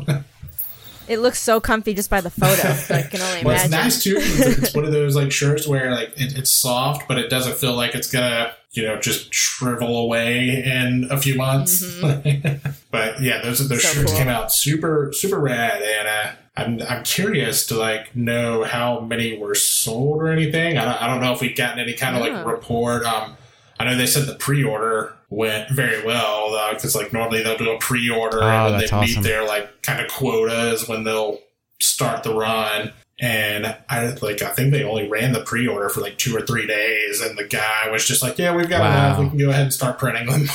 [1.08, 2.70] It looks so comfy just by the photo.
[2.96, 4.16] I can only Well, it's nice too.
[4.18, 7.56] It's, it's one of those like shirts where like it, it's soft, but it doesn't
[7.58, 11.84] feel like it's gonna you know just shrivel away in a few months.
[12.92, 13.88] but yeah, those those Mm-hmm.
[13.88, 14.20] So shirts cool.
[14.20, 19.38] came out super super rad, and uh, I'm I'm curious to like know how many
[19.38, 20.78] were sold or anything.
[20.78, 22.38] I don't, I don't know if we've gotten any kind of Yeah.
[22.38, 23.06] like report.
[23.06, 23.38] Um,
[23.80, 27.78] I know they said the pre-order went very well because like normally they'll do a
[27.80, 29.00] pre-order Oh, and when they awesome.
[29.02, 31.40] meet their like kind of quotas when they'll
[31.82, 32.94] start the run.
[33.20, 36.68] And I like I think they only ran the pre-order for like two or three
[36.68, 38.90] days, and the guy was just like, "Yeah, we've got Wow.
[38.92, 39.20] enough.
[39.20, 40.50] We can go ahead and start printing them."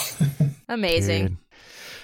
[0.68, 1.26] Amazing.
[1.26, 1.36] Dude.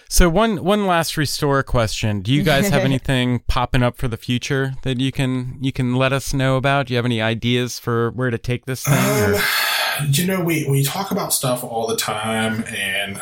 [0.08, 2.22] So one one last restore question.
[2.22, 5.94] Do you guys have anything popping up for the future that you can you can
[5.96, 6.86] let us know about?
[6.86, 8.94] Do you have any ideas for where to take this thing?
[8.94, 9.40] Um, or-
[10.10, 13.20] you know, we we talk about stuff all the time, and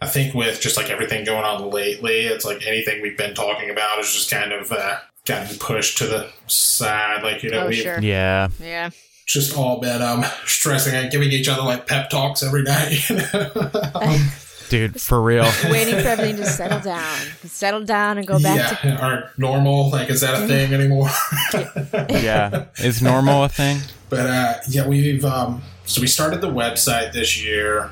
[0.00, 3.70] I think with just like everything going on lately, it's like anything we've been talking
[3.70, 7.22] about is just kind of uh, gotten pushed to the side.
[7.22, 8.00] Like you know, Oh, we sure.
[8.00, 8.48] yeah.
[8.60, 8.90] Yeah.
[9.26, 12.98] just all been um stressing and giving each other like pep talks every night.
[13.08, 13.50] You know?
[13.94, 14.28] um,
[14.72, 15.44] Dude, for real.
[15.70, 17.14] Waiting for everything to settle down.
[17.44, 21.10] Settle down and go back to yeah, our normal like is that a thing anymore?
[22.08, 22.68] Yeah.
[22.78, 23.80] Is normal a thing?
[24.08, 27.90] But uh, yeah, we've um, so we started the website this year,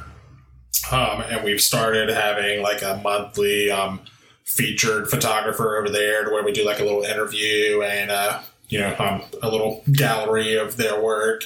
[0.90, 4.00] um, and we've started having like a monthly um,
[4.44, 8.40] featured photographer over there, to where we do like a little interview and uh,
[8.70, 11.42] you know um, a little gallery of their work.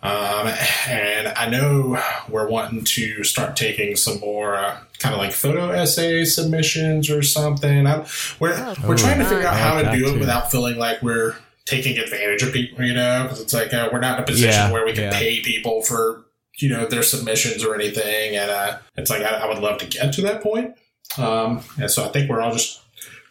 [0.00, 0.46] Um,
[0.88, 5.70] and I know we're wanting to start taking some more uh, kind of like photo
[5.70, 7.86] essay submissions or something.
[7.86, 8.06] I,
[8.38, 10.18] we're Oh, we're trying to figure out how to do it too.
[10.20, 11.34] without feeling like we're
[11.64, 14.50] taking advantage of people, you know, because it's like uh, we're not in a position
[14.50, 15.18] Yeah, where we can yeah.
[15.18, 16.24] pay people for
[16.58, 19.86] you know their submissions or anything, and uh, it's like I, I would love to
[19.86, 20.74] get to that point.
[21.18, 22.80] Um, and so I think we're all just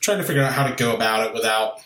[0.02, 1.80] trying to figure out how to go about it without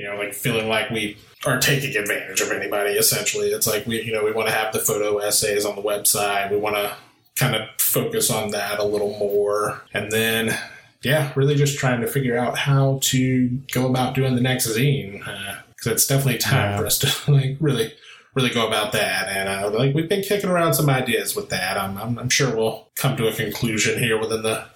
[0.00, 2.92] you know like feeling like we are taking advantage of anybody.
[2.92, 5.82] Essentially, it's like we you know we want to have the photo essays on the
[5.82, 6.50] website.
[6.50, 6.94] We want to
[7.36, 10.56] kind of focus on that a little more, and then
[11.02, 15.20] yeah, really just trying to figure out how to go about doing the next zine
[15.68, 16.78] because it's definitely time Yeah.
[16.78, 17.94] for us to like really
[18.34, 21.76] really go about that and uh, like we've been kicking around some ideas with that
[21.76, 24.66] I'm, I'm, I'm sure we'll come to a conclusion here within the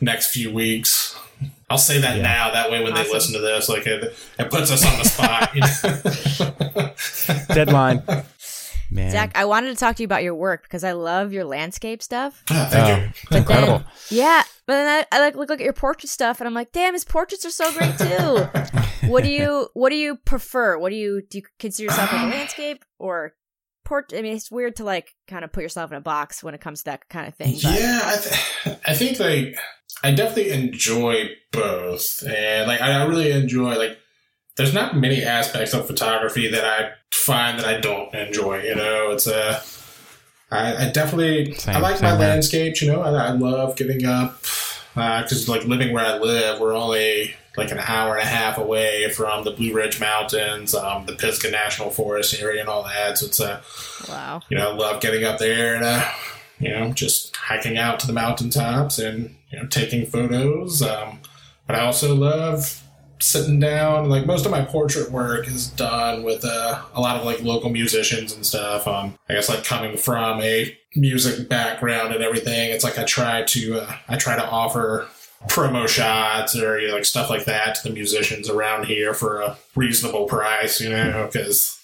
[0.00, 1.03] next few weeks
[1.70, 2.22] i'll say that Yeah.
[2.22, 5.04] now that way when they listen to this like it, it puts us on the
[5.04, 6.94] spot you know?
[7.54, 8.02] Deadline.
[8.90, 9.10] Man.
[9.10, 12.00] Zach, I wanted to talk to you about your work because I love your landscape
[12.00, 12.44] stuff.
[12.50, 13.78] Ah, thank Oh, you But incredible.
[13.78, 16.54] Then, yeah, but then I, I like look, look at your portrait stuff, and I'm
[16.54, 19.08] like, damn, his portraits are so great too.
[19.08, 20.78] what do you What do you prefer?
[20.78, 21.38] What do you do?
[21.38, 23.34] You consider yourself like a landscape or
[23.84, 24.12] port?
[24.16, 26.60] I mean, it's weird to like kind of put yourself in a box when it
[26.60, 27.54] comes to that kind of thing.
[27.62, 29.56] But Yeah, I, th- I think like
[30.02, 33.98] I definitely enjoy both, and like I, I really enjoy like.
[34.56, 38.62] There's not many aspects of photography that I find that I don't enjoy.
[38.62, 39.60] You know, it's a.
[40.50, 42.18] I, I definitely Same- I like my here.
[42.20, 42.80] landscapes.
[42.80, 44.38] You know, I, I love getting up
[44.94, 48.58] uh, because like living where I live, we're only like an hour and a half
[48.58, 53.18] away from the Blue Ridge Mountains, um, the Pisgah National Forest area, and all that.
[53.18, 53.62] So it's a
[54.08, 56.08] wow, you know, I love getting up there and, uh,
[56.58, 60.82] you know, just hiking out to the mountaintops and, you know, taking photos.
[60.82, 61.20] Um,
[61.66, 62.82] but I also love
[63.20, 64.08] sitting down.
[64.08, 67.70] Like most of my portrait work is done with uh, a lot of like local
[67.70, 68.86] musicians and stuff.
[68.86, 73.42] Um, I guess like coming from a music background and everything, it's like I try
[73.42, 75.08] to, uh, I try to offer
[75.48, 79.40] promo shots or you know, like stuff like that to the musicians around here for
[79.40, 81.80] a reasonable price, you know, because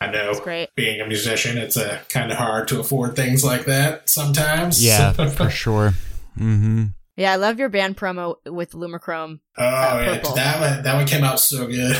[0.00, 0.68] I know great.
[0.74, 4.84] being a musician, it's uh, kind of hard to afford things like that sometimes.
[4.84, 5.92] Yeah, for sure.
[6.38, 6.86] Mm-hmm.
[7.16, 9.40] Yeah, I love your band promo with LomoChrome.
[9.58, 11.96] oh, yeah, that one that one came out so good.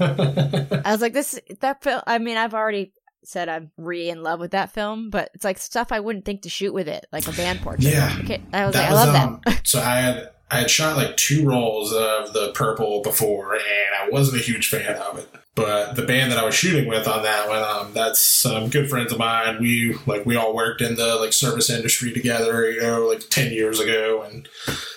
[0.00, 2.00] I was like, this that film.
[2.06, 2.92] I mean, I've already
[3.24, 6.42] said I'm re in love with that film, but it's like stuff I wouldn't think
[6.42, 7.92] to shoot with it, like a band portrait.
[7.92, 8.16] Yeah.
[8.20, 9.66] Okay, I was that like, was I love um, that.
[9.66, 13.64] so I had I had shot like two rolls of the purple before, and
[14.00, 15.28] I wasn't a huge fan of it.
[15.56, 18.88] But the band that I was shooting with on that one, um, that's some good
[18.88, 19.60] friends of mine.
[19.60, 23.52] We like we all worked in the like service industry together, you know, like ten
[23.52, 24.48] years ago, and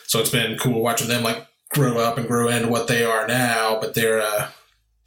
[0.06, 3.28] so it's been cool watching them like grow up and grow into what they are
[3.28, 3.80] now.
[3.82, 4.50] But they're uh,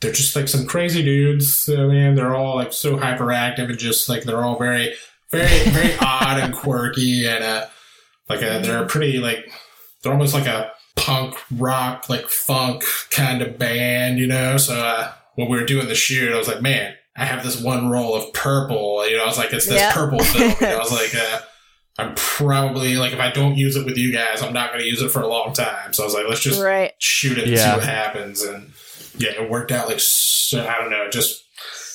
[0.00, 1.68] they're just like some crazy dudes.
[1.68, 4.94] I mean, they're all like so hyperactive and just like they're all very,
[5.30, 7.66] very, very odd and quirky and uh,
[8.28, 9.48] like a, they're pretty like
[10.02, 14.56] they're almost like a punk rock like funk kind of band, you know.
[14.56, 17.60] So uh, when we were doing the shoot, I was like, man, I have this
[17.60, 19.06] one roll of purple.
[19.08, 19.92] You know, I was like, it's this Yeah.
[19.92, 20.54] purple film.
[20.60, 21.40] You know, I was like, uh,
[21.98, 24.88] I'm probably like, if I don't use it with you guys, I'm not going to
[24.88, 25.92] use it for a long time.
[25.92, 26.92] So I was like, let's just right.
[26.98, 27.72] shoot it and Yeah.
[27.72, 28.42] see what happens.
[28.42, 28.72] And
[29.18, 31.44] yeah, it worked out like so, I don't know, it just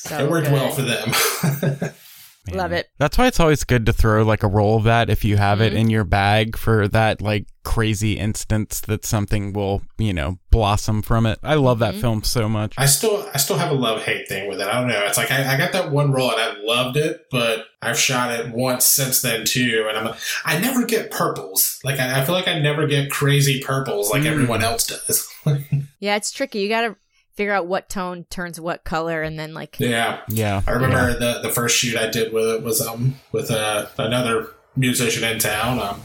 [0.08, 0.54] So it worked good.
[0.54, 1.91] well for them.
[2.51, 2.88] Love it.
[2.99, 5.62] That's why it's always good to throw like a roll of that if you have
[5.62, 5.77] it Mhm.
[5.77, 11.25] in your bag for that like crazy instance that something will, you know, blossom from
[11.25, 11.39] it.
[11.41, 12.01] I love that Mhm.
[12.01, 12.73] film so much.
[12.77, 14.67] I still I still have a love hate thing with it.
[14.67, 15.03] I don't know.
[15.05, 18.31] It's like I, I got that one roll and I loved it, but I've shot
[18.39, 21.79] it once since then too, and I'm I never get purples.
[21.84, 24.27] Like I, I feel like I never get crazy purples like Mm.
[24.27, 25.27] everyone else does.
[25.99, 26.60] Yeah, it's tricky.
[26.60, 26.95] You gotta
[27.36, 30.21] figure out what tone turns what color, and then like Yeah.
[30.30, 30.62] Yeah.
[30.67, 34.48] I remember the the first shoot I did with it was um with uh, another
[34.76, 35.80] musician in town.
[35.80, 36.02] Um,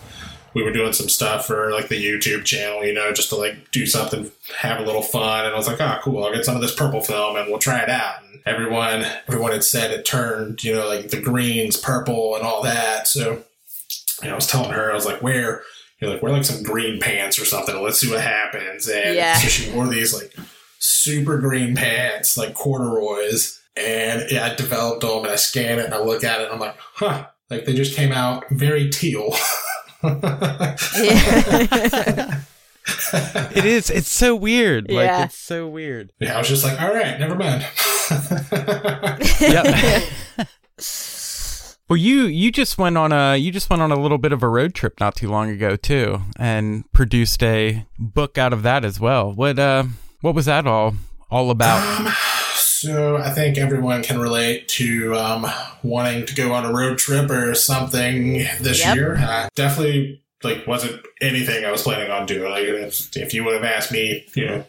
[0.52, 3.70] we were doing some stuff for like the YouTube channel, you know, just to like
[3.70, 5.44] do something, have a little fun.
[5.46, 7.60] And I was like, oh, cool, I'll get some of this purple film and we'll
[7.60, 8.22] try it out.
[8.24, 12.64] And everyone, everyone had said it turned, you know, like the greens purple and all
[12.64, 13.06] that.
[13.06, 13.44] So,
[14.22, 15.62] you know, I was telling her, I was like, wear,
[16.00, 17.74] you know, like wear like some green pants or something.
[17.76, 18.88] And let's see what happens.
[18.88, 19.34] And Yeah.
[19.36, 20.34] so she wore these like
[20.80, 23.60] super green pants, like corduroys.
[23.76, 26.52] And yeah, I developed them and I scan it and I look at it and
[26.52, 29.34] I'm like, huh, like they just came out very teal.
[30.02, 30.76] yeah.
[33.52, 33.90] It is.
[33.90, 34.86] It's so weird.
[34.88, 34.96] Yeah.
[34.96, 36.12] Like it's so weird.
[36.18, 37.64] Yeah, I was just like, all right, never mind.
[39.40, 39.66] Yep.
[41.88, 44.42] well, you you just went on a you just went on a little bit of
[44.42, 48.84] a road trip not too long ago too, and produced a book out of that
[48.84, 49.32] as well.
[49.32, 49.84] What uh
[50.20, 50.94] what was that all
[51.30, 52.12] all about?
[52.54, 55.46] so I think everyone can relate to um,
[55.82, 58.96] wanting to go on a road trip or something this Yep.
[58.96, 59.16] year.
[59.16, 62.50] Uh, definitely, like, wasn't anything I was planning on doing.
[62.50, 64.64] Like, if, if you would have asked me, you know,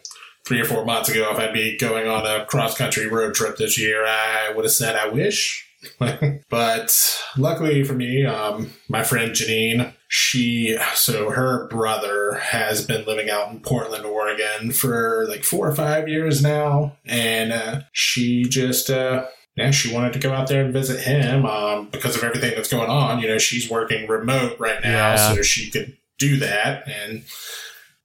[0.45, 3.57] three or four months ago if I'd be going on a cross country road trip
[3.57, 5.65] this year, I would have said I wish.
[6.49, 13.29] but luckily for me, um, my friend Janine, she, so her brother has been living
[13.29, 16.97] out in Portland, Oregon for like four or five years now.
[17.05, 21.45] And uh, she just, uh, yeah, she wanted to go out there and visit him
[21.45, 23.21] um, because of everything that's going on.
[23.21, 25.33] You know, she's working remote right now, Yeah.
[25.33, 26.85] so she could do that.
[26.89, 27.23] And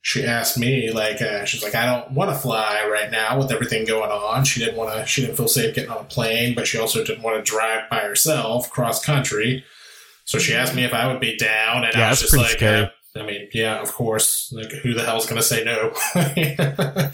[0.00, 3.50] she asked me, like, uh, she's like, I don't want to fly right now with
[3.50, 4.44] everything going on.
[4.44, 7.02] She didn't want to, she didn't feel safe getting on a plane, but she also
[7.02, 9.64] didn't want to drive by herself cross country.
[10.26, 12.50] So she asked me if I would be down, and Yeah, I was just like,
[12.58, 12.84] scary.
[12.84, 14.52] uh, I mean, yeah, of course.
[14.52, 15.92] Like, who the hell's going to say no?
[16.36, 17.10] yeah,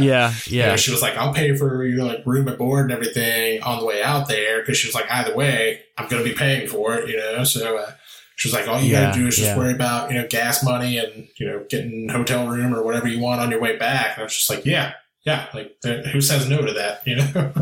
[0.58, 0.66] yeah.
[0.68, 3.62] know, she was like, I'll pay for you know, like room and board and everything
[3.62, 6.34] on the way out there because she was like, either way, I'm going to be
[6.34, 7.44] paying for it, you know.
[7.44, 7.90] So uh,
[8.36, 9.58] she was like, all you Yeah, got to do is just yeah.
[9.58, 13.20] worry about you know gas money and you know getting hotel room or whatever you
[13.20, 14.12] want on your way back.
[14.16, 14.92] And I was just like, yeah,
[15.26, 17.52] yeah, like who says no to that, you know?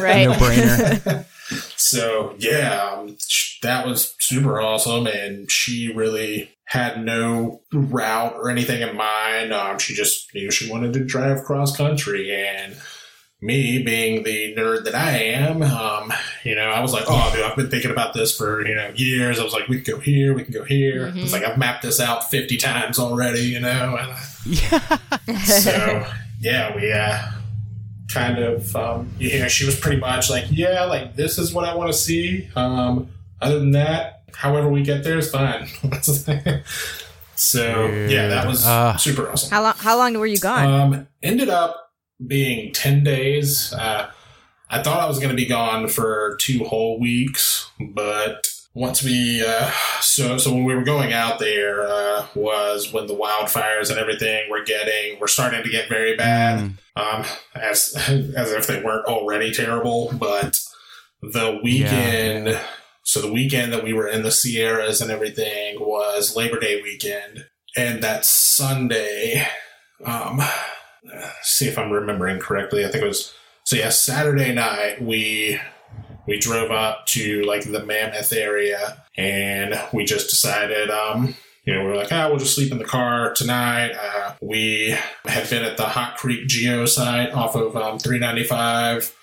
[0.00, 0.28] right.
[0.28, 1.24] No-brainer.
[1.76, 3.16] So yeah, um,
[3.62, 9.52] that was super awesome, and she really had no route or anything in mind.
[9.52, 12.76] Um, she just knew she wanted to drive cross country, and
[13.40, 16.10] me being the nerd that I am, um,
[16.44, 18.90] you know, I was like, oh, dude, I've been thinking about this for you know
[18.94, 19.38] years.
[19.38, 21.08] I was like, we can go here, we can go here.
[21.08, 21.22] Mhm.
[21.22, 24.96] It's like I've mapped this out fifty times already, you know, and I, yeah.
[25.44, 26.06] so
[26.40, 27.18] yeah, we uh,
[28.12, 31.64] kind of um, you know she was pretty much like yeah, like this is what
[31.64, 32.48] I want to see.
[32.56, 33.08] Um,
[33.40, 35.66] other than that, however we get there is fine.
[37.36, 38.96] so yeah, that was Ah.
[38.96, 39.50] super awesome.
[39.50, 39.74] how long?
[39.76, 40.66] How long were you gone?
[40.94, 41.92] Um, ended up
[42.24, 43.72] being ten days.
[43.72, 44.10] Uh,
[44.70, 49.44] I thought I was going to be gone for two whole weeks, but once we
[49.46, 53.98] uh, so so when we were going out there uh, was when the wildfires and
[53.98, 56.60] everything were getting were starting to get very bad.
[56.60, 56.78] Mm.
[56.96, 57.94] Um, as
[58.36, 60.58] as if they weren't already terrible, but
[61.22, 62.60] the weekend.
[63.06, 67.44] So the weekend that we were in the Sierras and everything was Labor Day weekend,
[67.76, 69.46] and that Sunday,
[70.06, 70.40] um,
[71.42, 72.84] see if I'm remembering correctly.
[72.84, 73.34] I think it was
[73.64, 73.76] so.
[73.76, 75.60] Yeah, Saturday night we
[76.26, 81.34] we drove up to like the Mammoth area, and we just decided, um,
[81.64, 83.92] you know, we were like, ah, we'll just sleep in the car tonight.
[83.92, 89.14] Uh, we had been at the Hot Creek Geo site off of um, 395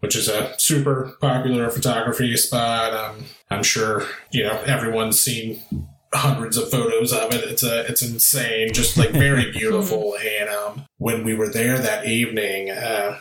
[0.00, 2.92] which is a super popular photography spot.
[2.92, 5.62] Um, I'm sure you know everyone's seen
[6.12, 7.44] hundreds of photos of it.
[7.44, 10.16] It's a it's insane, just like very beautiful.
[10.16, 13.20] and um, when we were there that evening, uh,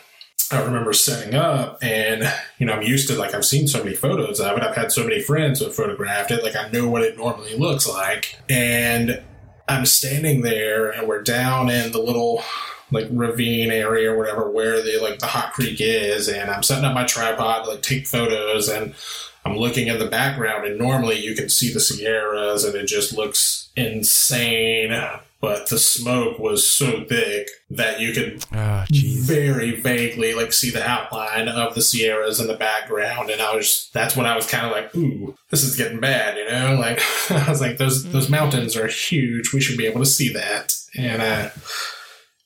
[0.51, 3.95] I remember setting up, and you know I'm used to like I've seen so many
[3.95, 4.63] photos of it.
[4.63, 6.43] I've had so many friends who have photographed it.
[6.43, 9.21] Like I know what it normally looks like, and
[9.67, 12.43] I'm standing there, and we're down in the little
[12.91, 16.85] like ravine area or whatever where the like the hot creek is and i'm setting
[16.85, 18.95] up my tripod to like take photos and
[19.45, 23.13] i'm looking in the background and normally you can see the sierras and it just
[23.15, 24.91] looks insane
[25.41, 30.87] but the smoke was so thick that you could Oh, very vaguely like see the
[30.87, 34.65] outline of the Sierras in the background, and I was that's when I was kind
[34.65, 36.75] of like, ooh, this is getting bad, you know.
[36.79, 39.53] Like I was like, those those mountains are huge.
[39.53, 41.49] We should be able to see that, and uh,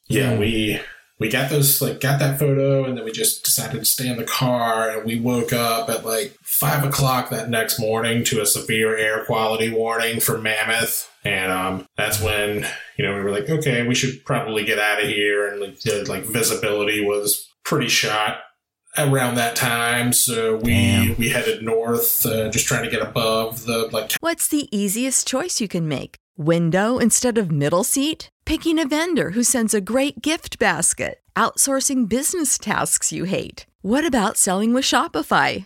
[0.07, 0.79] yeah, we
[1.19, 4.17] we got those like got that photo and then we just decided to stay in
[4.17, 8.45] the car and we woke up at like five o'clock that next morning to a
[8.45, 12.65] severe air quality warning for mammoth and um, that's when
[12.97, 15.79] you know we were like okay we should probably get out of here and like,
[15.81, 18.39] the like visibility was pretty shot
[18.97, 21.17] around that time so we Damn.
[21.17, 25.59] we headed north uh, just trying to get above the like What's the easiest choice
[25.59, 26.15] you can make?
[26.37, 28.29] Window instead of middle seat?
[28.45, 31.19] Picking a vendor who sends a great gift basket?
[31.35, 33.65] Outsourcing business tasks you hate?
[33.81, 35.65] What about selling with Shopify?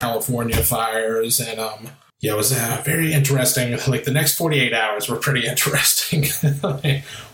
[0.00, 1.88] California fires, and um,
[2.20, 3.76] yeah, it was uh, very interesting.
[3.88, 6.24] Like the next forty eight hours were pretty interesting.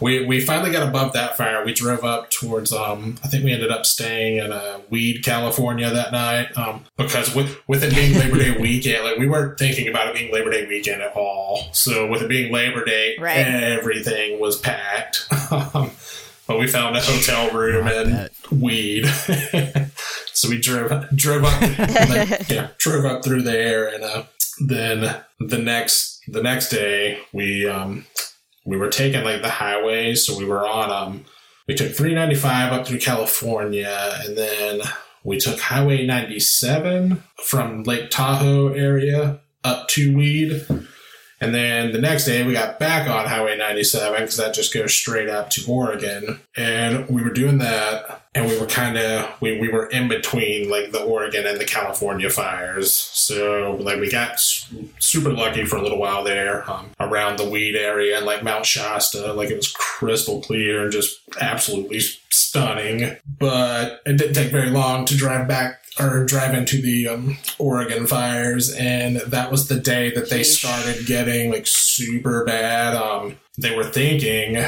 [0.00, 1.64] we we finally got above that fire.
[1.64, 5.88] We drove up towards um, I think we ended up staying in uh, Weed, California
[5.90, 6.56] that night.
[6.56, 10.14] Um, because with with it being Labor Day weekend, like we weren't thinking about it
[10.14, 11.68] being Labor Day weekend at all.
[11.72, 13.38] So with it being Labor Day, Right.
[13.38, 15.28] everything was packed.
[16.52, 19.06] but we found a hotel room I and weed.
[20.34, 21.60] so we drove drove up,
[22.10, 24.24] like, yeah, drove up through there, and uh,
[24.66, 28.04] then the next the next day we um
[28.66, 31.24] we were taking like the highway, so we were on um
[31.66, 34.82] we took 395 up through California, and then
[35.24, 40.66] we took Highway 97 from Lake Tahoe area up to Weed.
[41.42, 44.94] And then the next day, we got back on Highway 97 because that just goes
[44.94, 46.38] straight up to Oregon.
[46.56, 50.70] And we were doing that, and we were kind of we, we were in between
[50.70, 52.94] like the Oregon and the California fires.
[52.94, 57.74] So like we got super lucky for a little while there um, around the weed
[57.74, 59.32] area and like Mount Shasta.
[59.32, 61.98] Like it was crystal clear and just absolutely
[62.30, 63.16] stunning.
[63.26, 68.06] But it didn't take very long to drive back or drive into the um, Oregon
[68.06, 72.94] fires, and that was the day that they started getting like super bad.
[72.94, 74.64] Um, they were thinking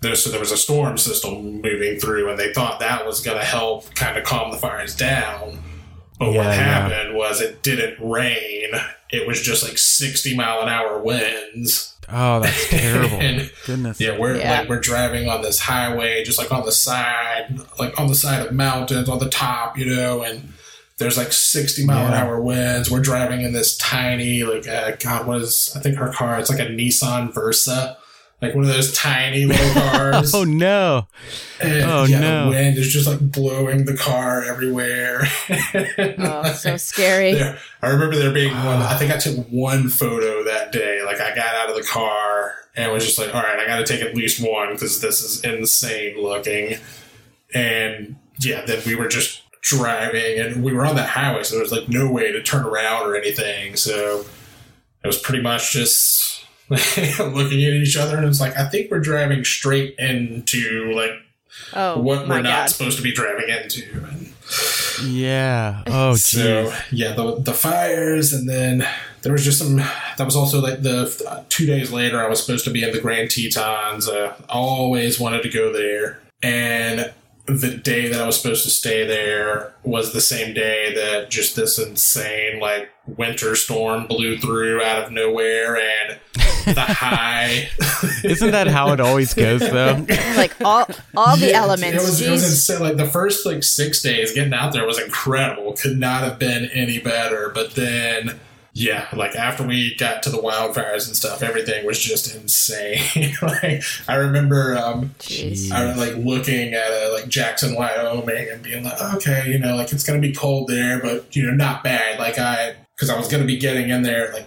[0.00, 3.38] there, so there was a storm system moving through, and they thought that was going
[3.38, 5.58] to help kind of calm the fires down.
[6.18, 6.52] But Yeah, what yeah.
[6.54, 8.70] happened was it didn't rain.
[9.10, 11.94] It was just like 60 mile an hour winds.
[12.08, 13.20] Oh, that's terrible.
[13.20, 14.00] And- Goodness.
[14.00, 14.60] Yeah, we're Yeah.
[14.60, 18.46] like we're driving on this highway, just like on the side, like on the side
[18.46, 20.52] of mountains, on the top, you know, and
[20.98, 22.90] there's like 60 mile an hour winds.
[22.90, 26.50] We're driving in this tiny, like, uh, God, what is, I think her car, it's
[26.50, 27.96] like a Nissan Versa,
[28.42, 30.34] like one of those tiny little cars.
[30.34, 31.06] Oh no.
[31.62, 32.44] And, oh, yeah, no.
[32.44, 35.26] the wind is just like blowing the car everywhere.
[35.98, 37.34] Oh, so scary.
[37.34, 38.82] There, I remember there being one.
[38.82, 38.94] Ah.
[38.94, 41.02] I think I took one photo that day.
[41.04, 43.78] Like I got out of the car and was just like, "All right, I got
[43.78, 46.78] to take at least one because this is insane looking."
[47.54, 51.62] And yeah, then we were just driving, and we were on that highway, so there
[51.62, 53.76] was like no way to turn around or anything.
[53.76, 54.24] So
[55.02, 56.33] it was pretty much just
[56.70, 61.12] looking at each other, and it's like, I think we're driving straight into like
[61.72, 62.70] Oh what we're not god.
[62.70, 63.82] supposed to be driving into.
[63.92, 64.32] And
[65.04, 65.82] Yeah.
[65.86, 66.80] Oh, so geez.
[66.92, 68.86] yeah, the the fires, and then
[69.22, 69.76] there was just some.
[69.76, 72.20] That was also like the uh, two days later.
[72.24, 74.08] I was supposed to be in the Grand Tetons.
[74.08, 77.12] Uh, always wanted to go there, and
[77.46, 81.56] the day that I was supposed to stay there was the same day that just
[81.56, 86.18] this insane like winter storm blew through out of nowhere, and
[86.64, 87.68] the high.
[88.24, 90.06] Isn't that how it always goes, though?
[90.36, 92.02] like all all the Yeah, elements.
[92.02, 92.80] It was, it was insane.
[92.80, 95.74] Like the first like six days getting out there was incredible.
[95.74, 97.50] Could not have been any better.
[97.54, 98.40] But then,
[98.76, 103.32] yeah, like after we got to the wildfires and stuff, everything was just insane.
[103.42, 105.70] like I remember, um, Jeez.
[105.70, 109.76] I was like looking at uh, like Jackson, Wyoming, and being like, okay, you know,
[109.76, 112.18] like it's gonna be cold there, but you know, not bad.
[112.18, 114.46] Like I, because I was gonna be getting in there at like.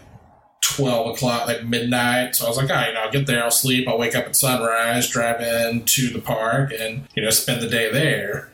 [0.76, 2.36] 12 o'clock, like midnight.
[2.36, 4.16] So I was like, all right, you know, I'll get there, I'll sleep, I'll wake
[4.16, 8.52] up at sunrise, drive in to the park, and, you know, spend the day there.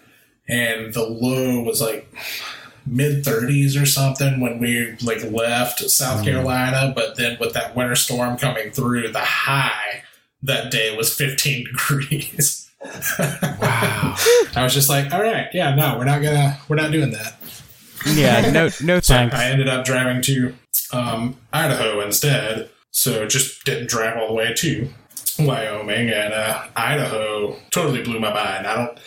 [0.48, 2.08] And the low was like
[2.86, 6.92] mid 30s or something when we like left South Carolina.
[6.96, 10.04] But then with that winter storm coming through, the high
[10.44, 12.70] that day was 15 degrees.
[13.18, 14.16] Wow.
[14.56, 17.36] I was just like, all right, yeah, no, we're not gonna, we're not doing that.
[18.06, 19.36] Yeah, no, no So thanks.
[19.36, 20.54] I ended up driving to
[20.92, 22.70] um, Idaho instead.
[22.92, 24.90] So just didn't drive all the way to
[25.40, 27.58] Wyoming and uh, Idaho.
[27.72, 28.68] Totally blew my mind.
[28.68, 29.00] I don't,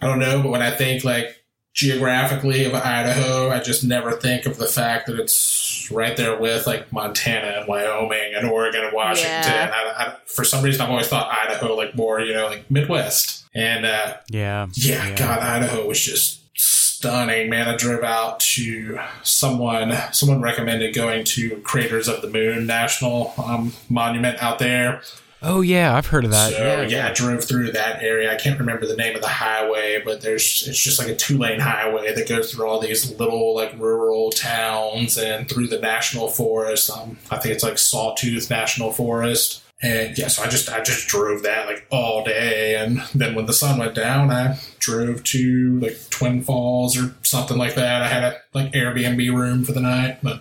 [0.00, 1.37] I don't know, but when I think like
[1.78, 6.66] geographically of Idaho, I just never think of the fact that it's right there with
[6.66, 9.30] like Montana and Wyoming and Oregon and Washington.
[9.52, 9.70] Yeah.
[9.72, 13.44] I, I, for some reason, I've always thought Idaho like more, you know, like Midwest.
[13.54, 14.66] And uh, Yeah.
[14.74, 17.68] yeah, God, Idaho was just stunning, man.
[17.68, 19.92] I drove out to someone.
[20.10, 25.00] Someone recommended going to Craters of the Moon National um, Monument out there.
[25.40, 26.52] Oh yeah, I've heard of that.
[26.52, 28.32] so yeah, yeah, I drove through that area.
[28.32, 31.38] I can't remember the name of the highway, but there's it's just like a two
[31.38, 36.28] lane highway that goes through all these little like rural towns and through the national
[36.28, 36.90] forest.
[36.90, 39.62] Um, I think it's like Sawtooth National Forest.
[39.80, 43.46] And yeah, so I just I just drove that like all day, and then when
[43.46, 48.02] the sun went down, I drove to like Twin Falls or something like that.
[48.02, 50.40] I had a like Airbnb room for the night, but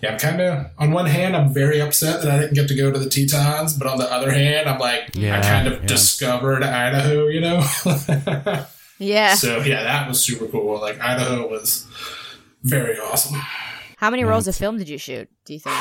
[0.00, 2.74] yeah, I'm kind of on one hand, I'm very upset that I didn't get to
[2.74, 5.86] go to the Tetons, but on the other hand, I'm like I kind of yeah.
[5.86, 7.64] discovered Idaho, you know.
[8.98, 9.34] Yeah.
[9.34, 10.80] so yeah, that was super cool.
[10.80, 11.86] Like Idaho was
[12.62, 13.40] very awesome.
[13.96, 15.28] How many rolls of film did you shoot?
[15.44, 15.76] Do you think?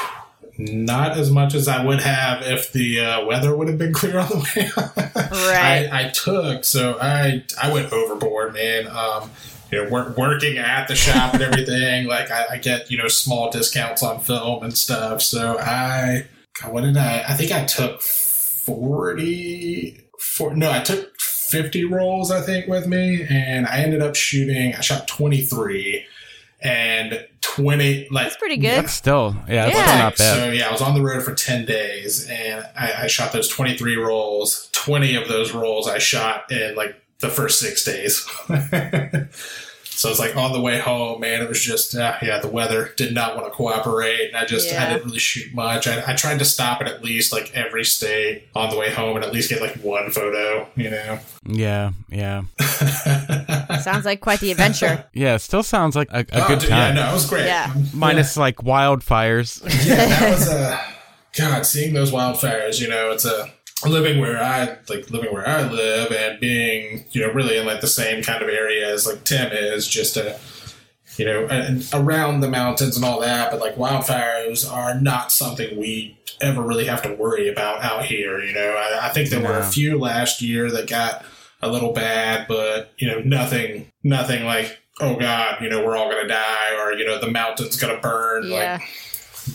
[0.60, 4.20] Not as much as I would have if the uh, weather would have been clear
[4.20, 4.70] on the way.
[5.32, 5.90] Right.
[5.92, 8.88] I, I took so I I went overboard, man.
[8.88, 9.32] Um,
[9.72, 12.08] you know, work, working at the shop and everything.
[12.08, 15.22] like I, I get you know small discounts on film and stuff.
[15.22, 16.26] So I
[16.62, 17.24] God, what did I?
[17.28, 20.02] I think I took forty.
[20.20, 22.32] For, no, I took fifty rolls.
[22.32, 24.74] I think with me, and I ended up shooting.
[24.76, 26.06] I shot twenty three.
[26.60, 28.84] And twenty, like That's pretty good.
[28.84, 29.84] That's still yeah, that's Yeah.
[29.86, 30.36] still not bad.
[30.40, 33.48] so yeah, I was on the road for ten days, and I, I shot those
[33.48, 34.68] twenty three rolls.
[34.72, 38.26] Twenty of those rolls I shot in like the first six days.
[39.84, 41.42] so it's like on the way home, man.
[41.42, 44.72] It was just uh, yeah, the weather did not want to cooperate, and I just
[44.74, 45.88] I didn't really shoot much.
[45.88, 49.16] I, I tried to stop at at least like every state on the way home,
[49.16, 51.20] and at least get like one photo, you know.
[51.46, 52.44] Yeah, yeah,
[53.82, 55.06] Sounds like quite the adventure.
[55.14, 55.36] yeah.
[55.36, 56.96] It still sounds like a, a Oh, good dude, time.
[56.96, 57.46] Yeah, no, it was great.
[57.46, 57.74] Yeah.
[57.94, 59.62] Minus like wildfires.
[59.88, 60.80] yeah, that was a
[61.38, 61.66] God.
[61.66, 63.50] Seeing those wildfires, you know, it's a
[63.86, 67.82] living where I like living where I live and being, you know, really in like
[67.82, 70.40] the same kind of area as like Tim is, just a,
[71.18, 73.52] you know, and around the mountains and all that.
[73.52, 78.40] But like wildfires are not something we ever really have to worry about out here.
[78.42, 81.24] You know, I, I think there were a few last year that got
[81.62, 84.80] a little bad, but you know, nothing, nothing like.
[85.00, 85.62] Oh God!
[85.62, 88.48] You know we're all gonna die, or you know the mountain's gonna burn.
[88.48, 88.80] Yeah.
[88.80, 88.90] Like,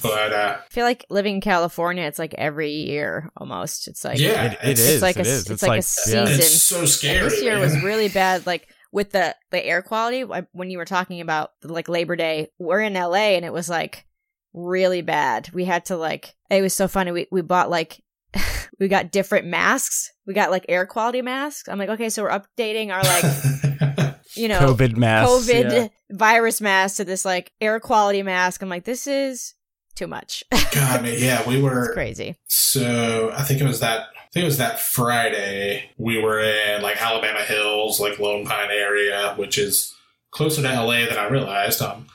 [0.01, 3.89] but uh, I feel like living in California, it's like every year almost.
[3.89, 5.03] It's like yeah, It, it it's, is.
[5.03, 5.51] like it a- is.
[5.51, 5.81] it's like a yeah.
[5.81, 6.29] season.
[6.29, 7.29] It's so scary.
[7.29, 7.61] this year man.
[7.61, 8.47] was really bad.
[8.47, 10.23] Like with the the air quality,
[10.53, 14.07] when you were talking about like Labor Day, we're in LA and it was like
[14.53, 15.51] really bad.
[15.53, 17.13] We had to like it was so funny.
[17.13, 18.03] We we bought like
[18.79, 20.11] we got different masks.
[20.27, 21.69] We got like air quality masks.
[21.69, 25.31] I'm like, okay, so we're updating our like you know COVID mask.
[25.31, 25.89] COVID yeah.
[26.11, 28.63] virus mask to this like air quality mask.
[28.63, 29.55] I'm like, this is
[29.95, 30.45] too much.
[30.75, 32.37] God, yeah, we were it's crazy.
[32.47, 34.01] So I think it was that.
[34.01, 35.91] I think it was that Friday.
[35.99, 39.95] We were in like Alabama Hills, like Lone Pine area, which is
[40.31, 41.83] closer to LA than I realized.
[41.83, 42.07] Um,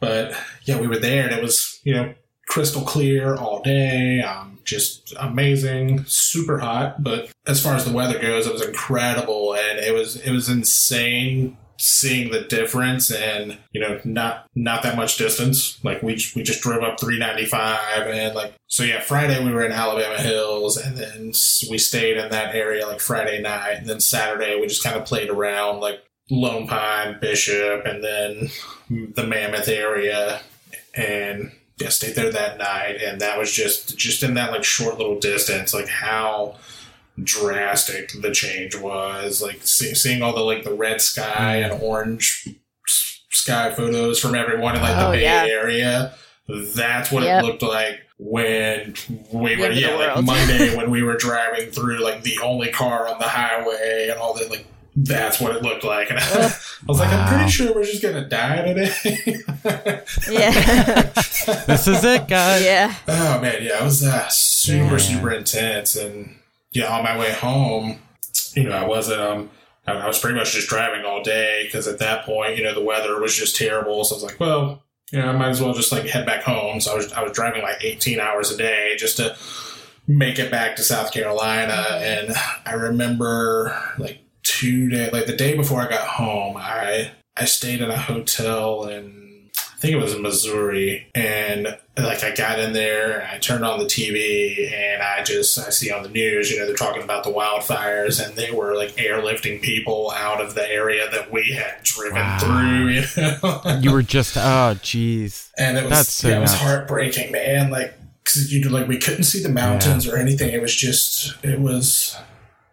[0.00, 0.34] but
[0.64, 2.14] yeah, we were there, and it was you know
[2.48, 4.20] crystal clear all day.
[4.20, 7.02] Um, just amazing, super hot.
[7.02, 10.48] But as far as the weather goes, it was incredible, and it was it was
[10.48, 15.82] insane seeing the difference and you know not not that much distance.
[15.84, 19.72] Like we we just drove up 395 and like so yeah friday we were in
[19.72, 21.26] alabama hills and then
[21.70, 25.04] we stayed in that area like friday night and then saturday we just kind of
[25.04, 28.48] played around like lone pine bishop and then
[29.14, 30.40] the mammoth area
[30.94, 34.98] and yeah stayed there that night and that was just just in that like short
[34.98, 35.74] little distance.
[35.74, 36.56] Like how
[37.22, 42.48] drastic the change was like see, seeing all the like the red sky and orange
[43.30, 45.44] sky photos from everyone in like the Oh, bay yeah.
[45.46, 46.14] area
[46.48, 47.42] that's what Yep.
[47.42, 48.94] it looked like when
[49.32, 52.22] we The were end of the yeah like monday when we were driving through like
[52.22, 56.10] the only car on the highway and all that like that's what it looked like
[56.10, 56.52] and I,
[56.86, 59.42] was like i'm pretty sure we're just gonna die today
[60.30, 61.02] Yeah.
[61.66, 62.62] This is it, guys.
[62.64, 62.94] yeah.
[63.08, 64.96] Oh man, yeah, it was uh, super Yeah.
[64.98, 66.36] super intense, and
[66.74, 67.98] yeah, on my way home,
[68.54, 69.50] you know, I wasn't um,
[69.86, 72.84] I, was pretty much just driving all day because at that point, you know, the
[72.84, 74.04] weather was just terrible.
[74.04, 76.42] So I was like, well, you know, I might as well just like head back
[76.42, 76.80] home.
[76.80, 79.36] So I was I was driving like 18 hours a day just to
[80.06, 81.86] make it back to South Carolina.
[81.92, 82.34] And
[82.66, 87.80] I remember like two days, like the day before I got home, I I stayed
[87.80, 89.23] in a hotel I
[89.84, 93.84] think it was in Missouri, and like I got in there, I turned on the
[93.84, 97.30] TV, and I just I see on the news, you know, they're talking about the
[97.30, 102.16] wildfires, and they were like airlifting people out of the area that we had driven
[102.16, 102.38] Wow.
[102.38, 102.88] through.
[102.88, 103.04] You
[103.42, 103.78] know?
[103.80, 105.50] You were just oh jeez.
[105.58, 107.70] and it was That's so yeah, it was heartbreaking, man.
[107.70, 110.52] Like, cause you like we couldn't see the mountains or anything.
[110.52, 112.16] It was just it was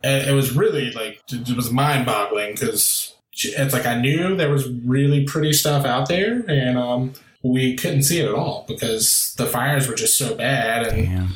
[0.04, 3.16] it was really like it was mind boggling because
[3.46, 7.14] it's like I knew there was really pretty stuff out there, and um,
[7.44, 10.88] we couldn't see it at all because the fires were just so bad.
[10.88, 11.30] And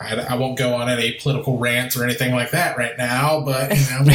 [0.00, 3.70] I, I won't go on any political rants or anything like that right now, but
[3.76, 4.12] you know,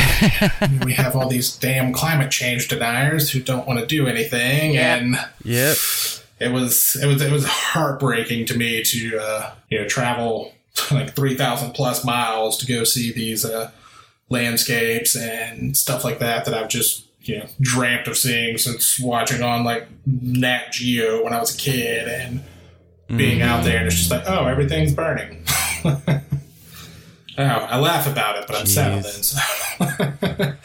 [0.71, 4.73] we, we have all these damn climate change deniers who don't want to do anything,
[4.75, 4.95] Yeah.
[4.95, 5.77] and Yep.
[6.39, 10.53] it was it was it was heartbreaking to me to uh, you know travel
[10.91, 13.71] like three thousand plus miles to go see these uh,
[14.29, 19.43] landscapes and stuff like that that I've just you know dreamt of seeing since watching
[19.43, 22.43] on like Nat Geo when I was a kid and
[23.17, 23.65] being out mm.
[23.65, 25.45] there and it's just like oh everything's burning.
[27.37, 30.57] oh, I laugh about it, but I'm sad on the inside.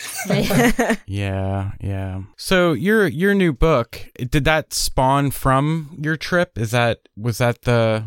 [1.06, 2.22] Yeah, yeah.
[2.36, 6.58] So your your new book did that spawn from your trip?
[6.58, 8.04] Is that was that the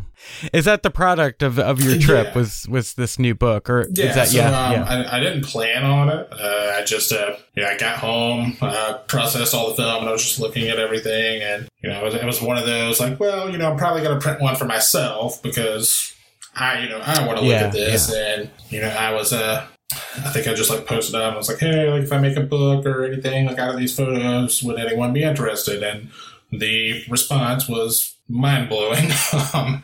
[0.53, 2.27] is that the product of, of your trip?
[2.27, 2.33] Yeah.
[2.39, 5.19] Was was this new book or Yeah, is that so yeah um, yeah I, I
[5.19, 6.27] didn't plan on it.
[6.31, 10.09] Uh, I just, uh, you know, I got home, uh, processed all the film, and
[10.09, 11.41] I was just looking at everything.
[11.41, 13.77] And you know, it was, it was one of those like, well, you know, I'm
[13.77, 16.14] probably going to print one for myself because
[16.55, 18.13] I, you know, I want to look Yeah, at this.
[18.13, 21.23] And you know, I was, uh, I think I just like posted up.
[21.27, 23.69] and I was like, hey, like if I make a book or anything like out
[23.71, 25.83] of these photos, would anyone be interested?
[25.83, 26.09] And
[26.51, 29.11] the response was mind blowing.
[29.53, 29.83] um,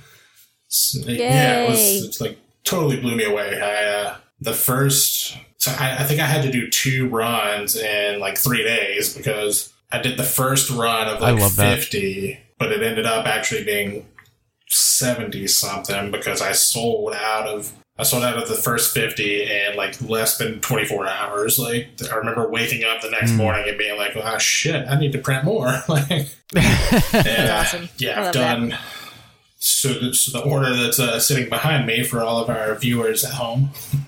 [0.69, 3.61] s- yeah, it was it's like totally blew me away.
[3.61, 8.19] I uh, the first, so I, I think I had to do two runs in
[8.19, 11.77] like three days because I did the first run of like love that.
[11.79, 14.07] fifty, but it ended up actually being
[14.71, 17.73] seventy something because I sold out of.
[17.99, 21.59] I sold out of the first 50 in like less than 24 hours.
[21.59, 25.11] Like, I remember waking up the next morning and being like, oh shit, I need
[25.11, 25.67] to print more.
[25.87, 26.09] like,
[26.55, 27.89] and, uh, awesome.
[27.99, 28.77] Yeah, I I've love done.
[29.59, 33.23] So, the- so the order that's uh, sitting behind me for all of our viewers
[33.23, 33.69] at home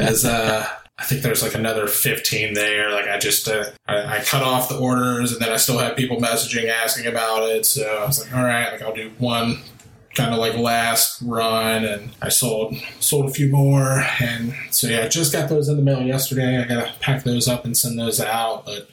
[0.00, 0.66] is uh,
[1.00, 2.92] I think there's like another 15 there.
[2.92, 5.96] Like I just uh, I, I cut off the orders and then I still have
[5.96, 7.64] people messaging asking about it.
[7.64, 9.60] So I was like, all right, like I'll do one
[10.14, 15.04] kind of like last run and I sold sold a few more and so yeah
[15.04, 17.96] I just got those in the mail yesterday I gotta pack those up and send
[17.96, 18.90] those out but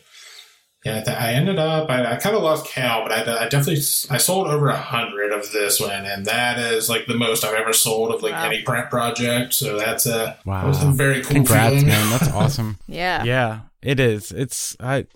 [0.86, 1.90] yeah, th- I ended up.
[1.90, 5.32] I, I kind of lost count, but I, I definitely I sold over a hundred
[5.34, 8.46] of this one, and that is like the most I've ever sold of like Wow.
[8.46, 9.54] any print project.
[9.54, 10.62] So that's a Wow.
[10.62, 11.88] that was a very cool Congrats, feeling.
[11.88, 12.10] man.
[12.12, 12.78] That's awesome.
[12.88, 13.24] yeah.
[13.24, 14.32] yeah, it is.
[14.32, 15.08] It's I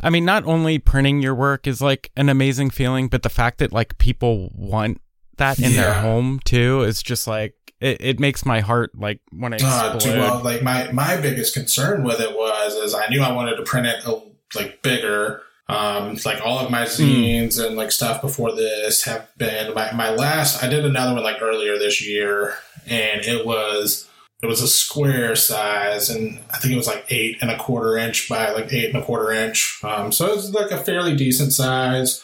[0.00, 3.58] I mean not only printing your work is like an amazing feeling, but the fact
[3.58, 5.00] that like people want
[5.36, 9.52] that in their home too is just like it, it makes my heart like when
[9.52, 13.32] I Uh, well, like my my biggest concern with it was is I knew I
[13.32, 14.16] wanted to print it uh,
[14.54, 15.42] like bigger.
[15.70, 20.08] Um, like all of my zines and like stuff before this have been my, my
[20.10, 20.62] last.
[20.64, 22.54] I did another one like earlier this year,
[22.86, 24.08] and it was
[24.42, 27.98] it was a square size, and I think it was like eight and a quarter
[27.98, 29.78] inch by like eight and a quarter inch.
[29.84, 32.22] Um, so it was like a fairly decent size,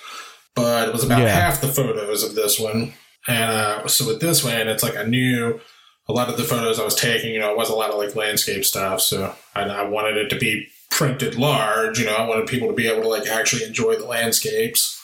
[0.55, 1.29] but it was about Yeah.
[1.29, 2.95] half the photos of this one.
[3.29, 5.61] And uh, so with this one, it's like I knew
[6.09, 7.99] a lot of the photos I was taking, you know, it was a lot of
[7.99, 9.01] like landscape stuff.
[9.03, 11.99] So I, I wanted it to be printed large.
[11.99, 15.01] You know, I wanted people to be able to like actually enjoy the landscapes.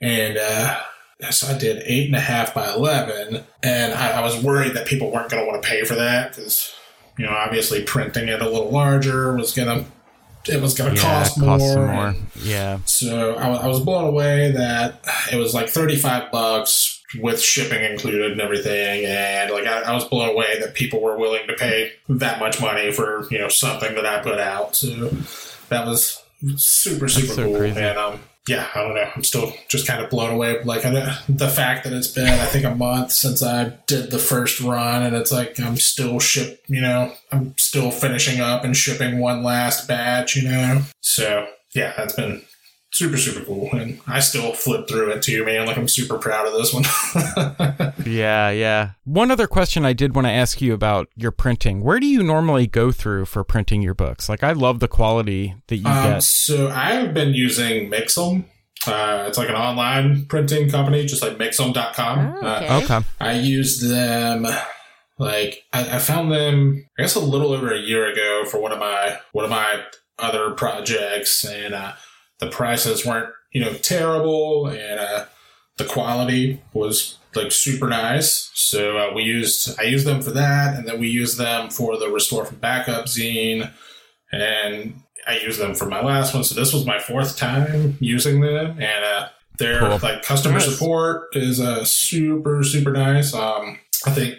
[0.00, 0.80] And uh,
[1.30, 3.42] so I did eight and a half by 11.
[3.62, 6.36] And I, I was worried that people weren't going to want to pay for that
[6.36, 6.72] because,
[7.18, 11.00] you know, obviously printing it a little larger was going to, it was going to
[11.00, 11.58] yeah, cost more.
[11.58, 12.14] more.
[12.36, 12.80] Yeah.
[12.84, 15.00] so I, I was blown away that
[15.32, 19.04] it was like 35 bucks with shipping included and everything.
[19.04, 22.60] And like, I, I was blown away that people were willing to pay that much
[22.60, 24.76] money for, you know, something that I put out.
[24.76, 25.08] So
[25.68, 26.22] that was
[26.56, 27.56] super, super so cool.
[27.58, 27.80] crazy.
[27.80, 29.08] And, um, yeah, I don't know.
[29.14, 30.62] I'm still just kind of blown away.
[30.64, 34.18] Like I, the fact that it's been, I think, a month since I did the
[34.18, 36.64] first run, and it's like I'm still ship.
[36.66, 40.36] You know, I'm still finishing up and shipping one last batch.
[40.36, 42.42] You know, so yeah, that's been
[43.00, 45.66] super super cool, and I still flip through it too, man.
[45.66, 46.84] Like I'm super proud of this one.
[48.06, 48.90] Yeah, yeah.
[49.04, 51.82] One other question I did want to ask you about your printing.
[51.82, 54.28] Where do you normally go through for printing your books?
[54.28, 56.22] Like I love the quality that you Um, get.
[56.22, 58.44] so I've been using Mixam.
[58.86, 62.18] Uh, it's like an online printing company, just like Mixam.com.
[62.42, 62.96] Oh, Uh, okay.
[62.96, 63.06] Okay.
[63.20, 64.46] I used them
[65.18, 68.72] like I, I found them I guess a little over a year ago for one
[68.72, 69.82] of my one of my
[70.18, 71.92] other projects and uh,
[72.40, 75.24] the prices weren't you know terrible and uh,
[75.78, 80.76] the quality was like super nice so uh, we used I used them for that
[80.76, 83.70] and then we used them for the restore from backup zine
[84.32, 84.94] and
[85.26, 88.80] I used them for my last one so this was my fourth time using them
[88.80, 89.28] and uh,
[89.58, 89.98] their Cool.
[90.02, 90.72] like customer Nice.
[90.72, 94.36] support is uh, super super nice um, I think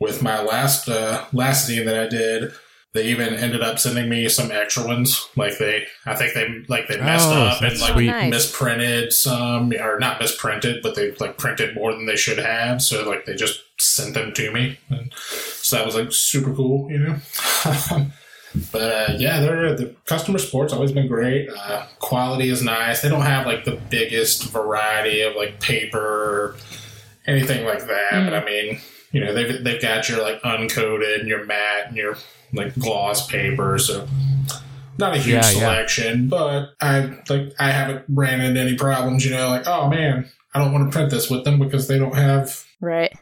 [0.00, 2.52] with my last uh, last zine that I did,
[2.98, 5.28] they even ended up sending me some extra ones.
[5.36, 8.28] Like they, I think they like they messed Oh, up and like sweet.
[8.28, 12.82] Misprinted some, or not misprinted, but they like printed more than they should have.
[12.82, 16.90] So like they just sent them to me, and so that was like super cool,
[16.90, 17.16] you know.
[18.72, 21.48] but uh, yeah, they're the customer support's always been great.
[21.48, 23.02] Uh, quality is nice.
[23.02, 25.98] They don't have like the biggest variety of like paper.
[25.98, 26.56] Or,
[27.28, 28.12] anything like that.
[28.12, 28.24] Mm.
[28.24, 28.80] But I mean,
[29.12, 32.16] you know, they've they've got your like uncoated and your matte and your
[32.52, 34.06] like gloss paper, so
[34.98, 35.58] not a huge Yeah, yeah.
[35.60, 36.28] selection.
[36.28, 39.24] But I like I haven't ran into any problems.
[39.24, 41.98] You know, like oh man, I don't want to print this with them because they
[41.98, 42.64] don't have.
[42.80, 43.12] Right.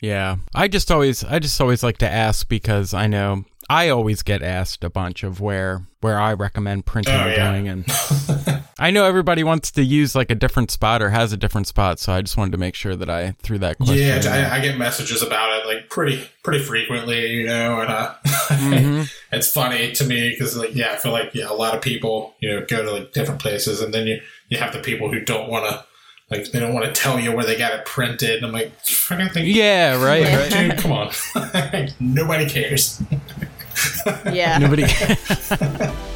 [0.00, 0.36] Yeah.
[0.54, 4.42] I just always I just always like to ask because I know I always get
[4.42, 7.36] asked a bunch of where where I recommend printing Oh, or yeah.
[7.52, 7.84] going and
[8.82, 11.98] I know everybody wants to use like a different spot or has a different spot,
[12.00, 13.98] so I just wanted to make sure that I threw that question.
[13.98, 14.48] Yeah.
[14.50, 17.26] I, I get messages about it like pretty pretty frequently.
[17.26, 19.10] You know, and uh, Mhm.
[19.32, 22.34] it's funny to me because like yeah, I feel like yeah, a lot of people
[22.40, 25.20] you know go to like different places, and then you you have the people who
[25.20, 25.84] don't want to.
[26.30, 28.36] Like they don't want to tell you where they got it printed.
[28.36, 28.72] And I'm like,
[29.10, 30.70] I think Yeah, right, Like, right.
[30.70, 31.10] Dude, come on.
[32.00, 33.02] Nobody cares.
[34.32, 34.58] Yeah.
[34.58, 34.84] Nobody.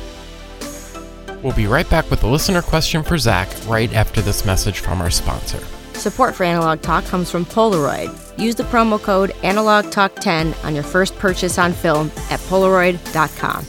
[1.44, 5.00] we'll be right back with a listener question for Zach right after this message from
[5.00, 5.62] our sponsor.
[5.92, 8.10] Support for Analog Talk comes from Polaroid.
[8.36, 13.64] Use the promo code AnalogTalk10 on your first purchase on film at Polaroid.com.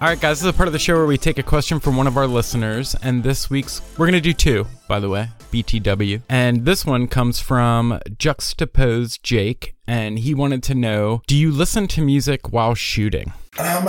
[0.00, 1.80] All right, guys, this is a part of the show where we take a question
[1.80, 5.30] from one of our listeners, and this week's we're gonna do two, by the way,
[5.50, 11.50] BTW, and this one comes from Juxtapose Jake, and he wanted to know: Do you
[11.50, 13.32] listen to music while shooting?
[13.58, 13.86] Um,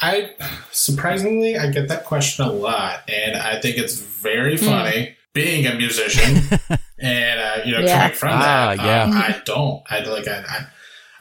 [0.00, 0.30] I
[0.72, 5.74] surprisingly I get that question a lot, and I think it's very funny being a
[5.74, 6.58] musician,
[6.98, 8.02] and uh, you know Yeah.
[8.02, 8.84] coming from Ah, that.
[8.84, 9.02] yeah.
[9.04, 9.82] um, I don't.
[9.90, 10.66] I like I, I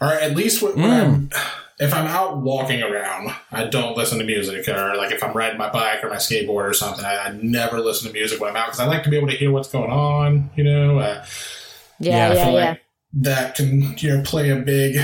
[0.01, 1.29] or at least when, when I'm
[1.79, 5.57] if I'm out walking around, I don't listen to music, or like if I'm riding
[5.57, 8.55] my bike or my skateboard or something, I, I never listen to music when I'm
[8.55, 10.49] out because I like to be able to hear what's going on.
[10.55, 10.99] You know.
[10.99, 11.25] Uh,
[11.99, 12.69] Yeah, Yeah, yeah, I feel yeah.
[12.69, 12.81] like
[13.15, 14.97] that can you know play a big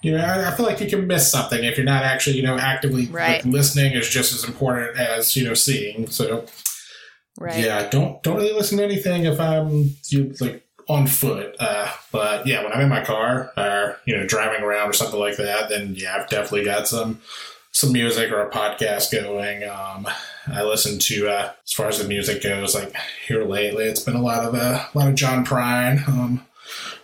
[0.00, 2.42] you know I, I feel like you can miss something if you're not actually you
[2.44, 6.06] know actively like, listening is just as important as you know seeing.
[6.08, 6.46] So
[7.38, 7.64] Right.
[7.64, 11.56] yeah don't don't really listen to anything if i'm you like on foot.
[11.58, 15.18] Uh but yeah when i'm in my car or you know driving around or something
[15.18, 17.20] like that then yeah i've definitely got some
[17.72, 19.64] some music or a podcast going.
[19.64, 20.06] Um
[20.48, 22.94] i listen to uh as far as the music goes like
[23.26, 26.06] here lately it's been a lot of uh, a lot of john prine.
[26.06, 26.44] Um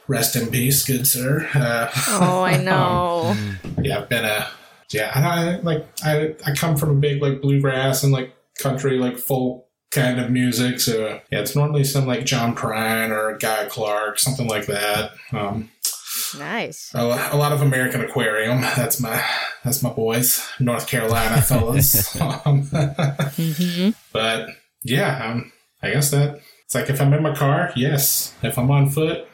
[0.08, 3.36] rest in peace good sir uh Oh, I know.
[3.82, 4.48] yeah, I've been a
[4.90, 8.98] yeah, and I like I I come from a big like bluegrass and like country
[8.98, 13.66] like folk kind of music, so yeah, it's normally some like John Prine or Guy
[13.66, 15.12] Clark, something like that.
[15.32, 15.70] Um,
[16.38, 16.90] nice.
[16.94, 17.00] a,
[17.32, 18.62] a lot of American Aquarium.
[18.62, 19.22] That's my
[19.62, 22.18] that's my boys, North Carolina fellas.
[22.20, 23.90] um, Mm-hmm.
[24.12, 24.48] but
[24.84, 25.52] yeah, um,
[25.82, 28.34] I guess that it's like if I'm in my car, yes.
[28.42, 29.27] If I'm on foot,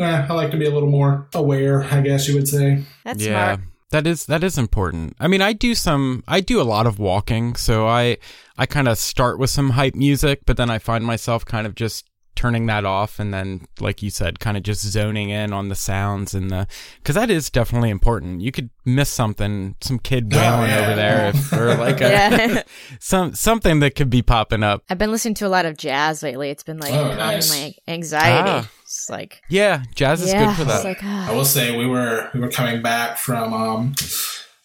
[0.00, 1.84] eh, I like to be a little more aware.
[1.84, 2.82] I guess you would say.
[3.04, 3.54] That's yeah.
[3.54, 3.60] smart.
[3.90, 5.16] That is that is important.
[5.18, 8.18] I mean, I do some I do a lot of walking, so I
[8.56, 11.74] I kind of start with some hype music, but then I find myself kind of
[11.74, 12.09] just
[12.40, 15.74] turning that off and then like you said kind of just zoning in on the
[15.74, 16.66] sounds and the
[17.04, 18.40] cuz that is definitely important.
[18.40, 20.80] You could miss something some kid Oh, wailing yeah.
[20.80, 22.62] over there if, or like a, Yeah.
[22.98, 24.82] some something that could be popping up.
[24.88, 26.48] I've been listening to a lot of jazz lately.
[26.48, 27.50] It's been like Oh, calming nice.
[27.50, 28.48] my anxiety.
[28.50, 28.70] Ah.
[28.84, 30.76] It's like Yeah, jazz is yeah, good for that.
[30.76, 31.34] It's like I ah.
[31.34, 33.92] will say we were we were coming back from um,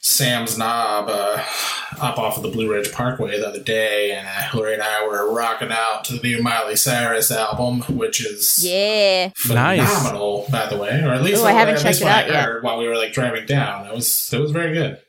[0.08, 1.44] Sam's Knob uh,
[2.00, 5.06] up off of the Blue Ridge Parkway the other day, and uh, Hillary and I
[5.08, 9.32] were rocking out to the new Miley Cyrus album, which is yeah.
[9.36, 12.28] phenomenal, by the way, or at least Ooh, I haven't at checked least it out
[12.28, 12.62] yet.
[12.62, 13.88] while we were like driving down.
[13.88, 15.00] It was it was very good.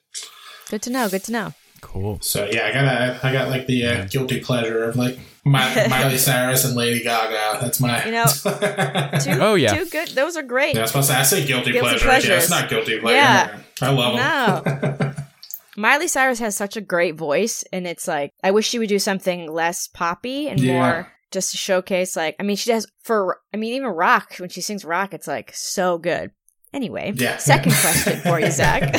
[0.70, 1.10] Good to know.
[1.10, 1.52] Good to know.
[1.82, 2.18] cool.
[2.22, 5.52] So yeah, I got a, I got like the uh, guilty pleasure of like Mi-
[5.88, 7.58] Miley Cyrus and Lady Gaga.
[7.60, 9.74] That's my You know, Two, Oh, yeah.
[9.74, 10.08] Two good.
[10.08, 10.74] Those are great.
[10.74, 12.04] Yeah, I was supposed to say I say guilty, Guilty pleasure.
[12.04, 12.28] pleasures.
[12.30, 13.16] Yeah, it's not guilty pleasure.
[13.16, 13.58] Yeah.
[13.80, 14.96] I love them.
[15.00, 15.12] No.
[15.78, 18.98] Miley Cyrus has such a great voice, and it's like I wish she would do
[18.98, 20.72] something less poppy and Yeah.
[20.72, 22.16] more just to showcase.
[22.16, 23.38] Like, I mean, she does for.
[23.54, 26.30] I mean, even rock when she sings rock, it's like so good.
[26.72, 27.36] Anyway, Yeah.
[27.36, 28.90] second question for you, Zach.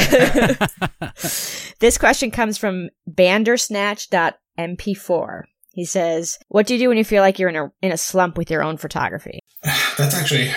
[1.80, 5.44] this question comes from bandersnatch.mp4.
[5.78, 7.98] He says, "What do you do when you feel like you're in a in a
[7.98, 10.52] slump with your own photography?" That's actually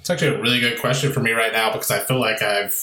[0.00, 2.74] it's actually a really good question for me right now because I feel like I've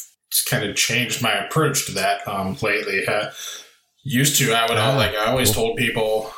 [0.47, 3.07] kind of changed my approach to that um, lately.
[3.07, 3.31] Uh,
[4.03, 6.31] used to, I would Oh, like I always told people,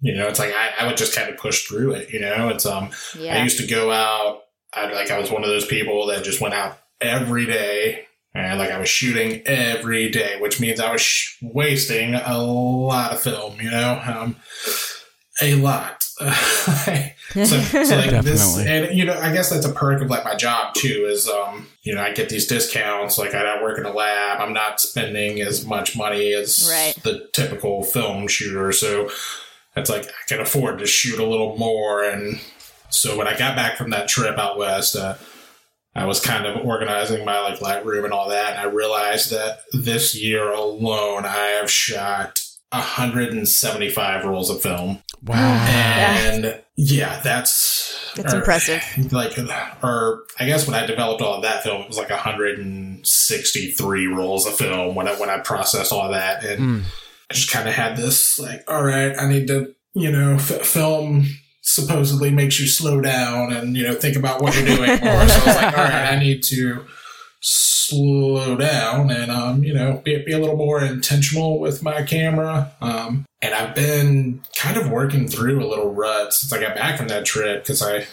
[0.00, 2.10] you know, it's like I, I would just kind of push through it.
[2.10, 4.42] You know, it's um I used to go out.
[4.74, 8.04] I like I was one of those people that just went out every day,
[8.34, 13.12] and like I was shooting every day, which means I was sh- wasting a lot
[13.12, 13.60] of film.
[13.60, 14.36] You know, um,
[15.40, 16.02] a lot.
[16.22, 18.66] so, so like this, Definitely.
[18.68, 21.06] and you know, I guess that's a perk of like my job too.
[21.08, 23.18] Is um, you know, I get these discounts.
[23.18, 24.40] Like I don't work in a lab.
[24.40, 26.94] I'm not spending as much money as Right.
[27.02, 28.72] the typical film shooter.
[28.72, 29.10] So
[29.74, 32.04] it's like I can afford to shoot a little more.
[32.04, 32.38] And
[32.90, 35.14] so when I got back from that trip out west, uh,
[35.94, 39.60] I was kind of organizing my like Lightroom and all that, and I realized that
[39.72, 42.38] this year alone I have shot
[42.70, 45.02] 175 rolls of film.
[45.24, 45.66] Wow.
[45.68, 48.82] And yeah, that's That's or, impressive.
[49.12, 49.38] Like,
[49.82, 54.46] or I guess when I developed all of that film, it was like 163 rolls
[54.46, 56.82] of film when I when I processed all that, and Mm.
[57.30, 60.66] I just kind of had this like, all right, I need to, you know, f-
[60.66, 61.26] film
[61.62, 64.98] supposedly makes you slow down and you know think about what you're doing more.
[64.98, 66.84] so I was like, all right, I need to
[67.40, 72.72] slow down and um, you know, be, be a little more intentional with my camera.
[72.80, 76.96] Um, and I've been kind of working through a little rut since I got back
[76.96, 78.06] from that trip because I,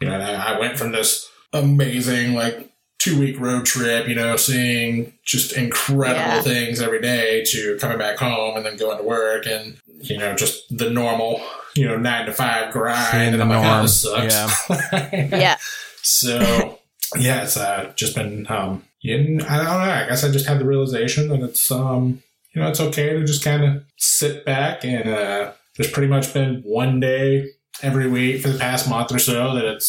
[0.00, 4.36] you know, I I went from this amazing like two week road trip, you know,
[4.36, 6.42] seeing just incredible Yeah.
[6.42, 10.34] things every day to coming back home and then going to work and you know
[10.34, 11.40] just the normal
[11.76, 13.82] you know nine to five grind Seeing and I'm like, oh, norm.
[13.82, 14.70] this sucks.
[15.12, 15.56] yeah.
[16.02, 16.78] So
[17.16, 19.70] yeah, it's uh, just been um, you I don't know.
[19.70, 22.22] I guess I just had the realization that it's um,
[22.54, 26.32] you know, it's okay to just kind of sit back and uh, there's pretty much
[26.32, 27.46] been one day
[27.82, 29.86] every week for the past month or so that it's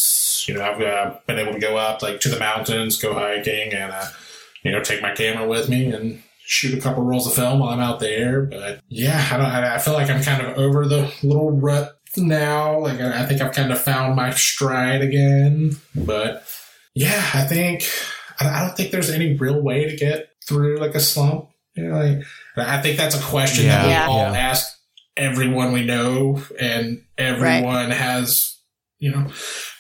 [0.47, 3.73] you know I've uh, been able to go up like to the mountains, go hiking,
[3.73, 4.05] and uh,
[4.63, 7.69] you know take my camera with me and shoot a couple rolls of film while
[7.69, 8.43] I'm out there.
[8.43, 9.45] But yeah, I don't.
[9.45, 12.79] I I feel like I'm kind of over the little rut now.
[12.79, 15.77] Like I I think I've kind of found my stride again.
[15.95, 16.45] But
[16.93, 17.83] yeah, I think
[18.39, 21.49] I I don't think there's any real way to get through like a slump.
[21.75, 22.21] You know, like
[22.57, 24.07] I think that's a question that we Yeah.
[24.07, 24.37] all Yeah.
[24.37, 24.67] ask
[25.17, 28.54] everyone we know, and everyone has
[28.99, 29.27] you know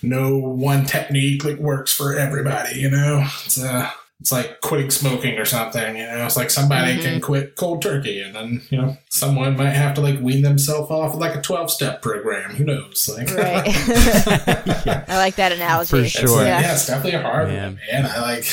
[0.03, 2.79] no one technique that works for everybody.
[2.79, 3.89] You know, it's uh
[4.21, 5.97] it's like quitting smoking or something.
[5.97, 7.01] You know, it's like somebody Mhm.
[7.01, 10.89] can quit cold turkey, and then you know someone might have to like wean themselves
[10.89, 12.55] off with like a twelve step program.
[12.55, 13.09] Who knows?
[13.13, 13.65] Like, Right.
[15.09, 15.89] I like that analogy.
[16.03, 16.43] For sure.
[16.43, 16.61] Yeah.
[16.61, 17.63] yeah, it's definitely a hard Man.
[17.73, 18.05] one, man.
[18.05, 18.45] I like.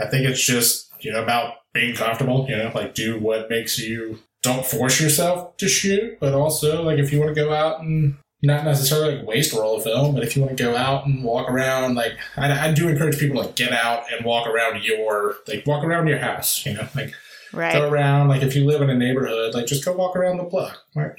[0.00, 2.46] I think it's just you know about being comfortable.
[2.48, 4.18] You know, like do what makes you.
[4.42, 8.16] Don't force yourself to shoot, but also like if you want to go out and
[8.44, 11.06] not necessarily like waste a roll of film, but if you want to go out
[11.06, 14.46] and walk around, like I, I do encourage people to like get out and walk
[14.46, 16.64] around your like walk around your house.
[16.64, 17.14] You know, like
[17.52, 20.44] go around like if you live in a neighborhood, like just go walk around the
[20.44, 20.84] block.
[20.94, 21.12] Right?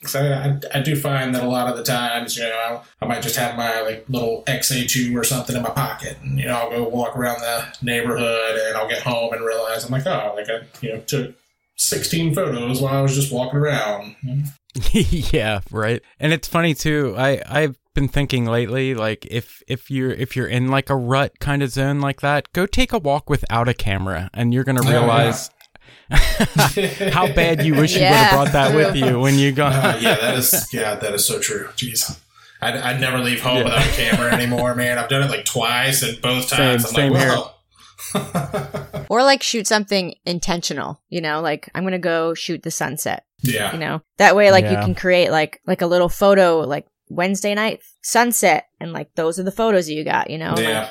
[0.00, 3.04] Because I, I, I do find that a lot of the times, you know, I,
[3.04, 6.46] I might just have my like little XA2 or something in my pocket, and you
[6.46, 10.06] know, I'll go walk around the neighborhood, and I'll get home and realize I'm like,
[10.06, 11.34] oh, like I, you know, took
[11.76, 14.14] 16 photos while I was just walking around.
[14.92, 16.02] yeah, right.
[16.20, 17.14] And it's funny too.
[17.16, 21.38] I I've been thinking lately like if if you're if you're in like a rut
[21.40, 24.76] kind of zone like that, go take a walk without a camera and you're going
[24.76, 24.98] to Oh, yeah.
[25.00, 25.50] realize
[27.12, 29.98] how bad you wish you would have brought that with you when you go Uh,
[30.00, 31.68] yeah, that is yeah, that is so true.
[31.76, 32.18] Jeez.
[32.60, 33.64] I'd, I'd never leave home Yeah.
[33.64, 34.98] without a camera anymore, man.
[34.98, 37.36] I've done it like twice, and both times I'm Same- like, same here.
[37.36, 37.57] well.
[39.10, 43.24] Or like shoot something intentional, you know, like I'm going to go shoot the sunset,
[43.42, 44.02] yeah, you know.
[44.18, 48.66] That way like you can create like like a little photo like Wednesday night sunset
[48.78, 50.50] and like those are the photos that you got, you know.
[50.50, 50.90] Like, yeah,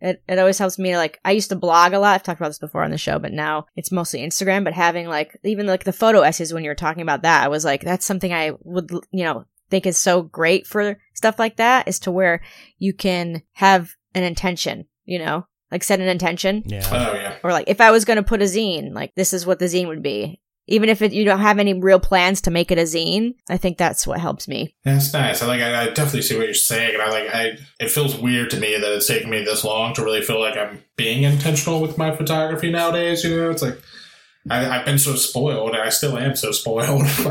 [0.00, 2.14] it, it always helps me to like i used to blog a lot.
[2.14, 5.08] I've talked about this before on the show but now it's mostly instagram but having
[5.08, 7.82] like even like the photo essays when you were talking about that i was like
[7.82, 11.98] that's something i would you know think is so great for stuff like that is
[12.00, 12.42] to where
[12.78, 16.88] you can have an intention you know like set an intention Yeah.
[16.90, 17.34] oh yeah.
[17.42, 19.64] or like if i was going to put a zine like this is what the
[19.66, 22.78] zine would be even if it, you don't have any real plans to make it
[22.78, 25.42] a zine i think that's what helps me That's nice.
[25.42, 25.60] I like.
[25.60, 27.34] I, I definitely see what you're saying, and I like.
[27.34, 27.42] I.
[27.80, 30.56] It feels weird to me that it's taken me this long to really feel like
[30.56, 33.24] I'm being intentional with my photography nowadays.
[33.24, 33.78] You know, it's like
[34.50, 37.06] I, I've been so spoiled, and I still am so spoiled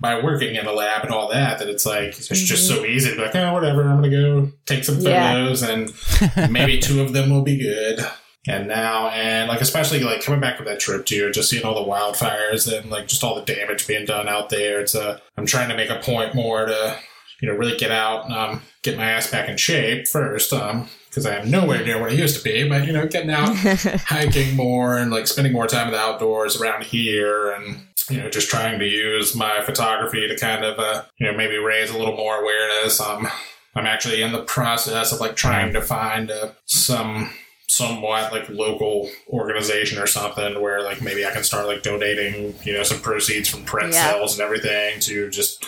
[0.00, 2.84] by by working in a lab and all that that it's like it's just so
[2.84, 5.32] easy to be like, oh, whatever, I'm gonna go take some Yeah.
[5.32, 5.92] photos, and
[6.50, 8.00] maybe two of them will be good.
[8.48, 11.74] And now, and like especially like coming back from that trip too, just seeing all
[11.74, 14.80] the wildfires and like just all the damage being done out there.
[14.80, 16.96] It's uh, I'm trying to make a point more to
[17.42, 20.88] you know really get out, and, um, get my ass back in shape first, um,
[21.10, 22.66] because I am nowhere near what I used to be.
[22.68, 26.58] But you know, getting out hiking more and like spending more time in the outdoors
[26.60, 31.02] around here and you know just trying to use my photography to kind of uh,
[31.18, 33.28] you know maybe raise a little more awareness um
[33.76, 37.30] i'm actually in the process of like trying to find uh, some
[37.68, 42.72] somewhat like local organization or something where like maybe i can start like donating you
[42.72, 44.10] know some proceeds from print Yeah.
[44.12, 45.64] sales and everything to just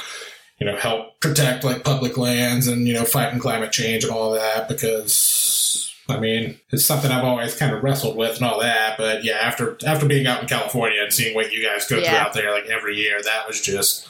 [0.62, 4.30] you know help protect like public lands and you know fighting climate change and all
[4.30, 8.96] that because I mean it's something I've always kind of wrestled with and all that
[8.96, 12.14] but yeah after after being out in California and seeing what you guys go through
[12.14, 14.08] out there like every year that was just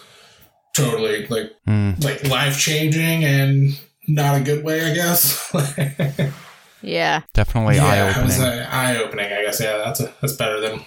[0.74, 2.04] totally like Mm.
[2.04, 5.50] like life changing and not a good way I guess
[6.82, 7.22] Yeah.
[7.32, 8.58] Definitely yeah it was opening.
[8.66, 10.80] eye opening I guess yeah that's a, that's better than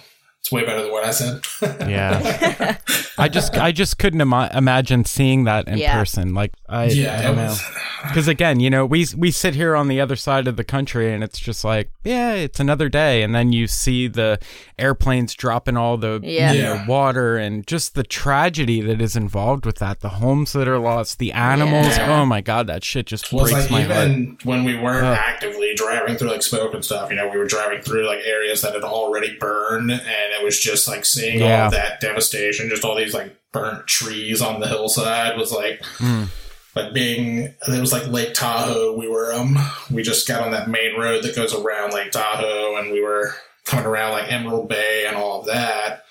[0.46, 1.40] it's way better than what I said
[1.88, 2.76] Yeah.
[3.18, 5.98] I just I just couldn't ima- imagine seeing that in Yeah.
[5.98, 6.34] person.
[6.34, 7.42] Like I, yeah I it don't know.
[7.46, 7.62] was
[8.08, 11.12] Because again, you know, we we sit here on the other side of the country,
[11.12, 14.38] and it's just like, yeah, it's another day, and then you see the
[14.78, 16.52] airplanes dropping all the Yeah.
[16.52, 16.86] you know, Yeah.
[16.86, 21.18] water, and just the tragedy that is involved with that, the homes that are lost,
[21.18, 21.96] the animals.
[21.96, 22.20] Yeah.
[22.20, 24.08] Oh my god, that shit just was breaks like my heart.
[24.08, 25.18] even when we weren't Ugh.
[25.18, 28.60] actively driving through like smoke and stuff, you know, we were driving through like areas
[28.62, 30.00] that had already burned, and
[30.38, 31.64] it was just like seeing Yeah.
[31.64, 35.80] all that devastation, just all these like burnt trees on the hillside was like.
[35.98, 36.28] Mm.
[36.74, 38.94] Like being, it was like Lake Tahoe.
[38.98, 39.56] We were, um,
[39.90, 43.32] we just got on that main road that goes around Lake Tahoe, and we were
[43.64, 46.02] coming around like Emerald Bay and all of that.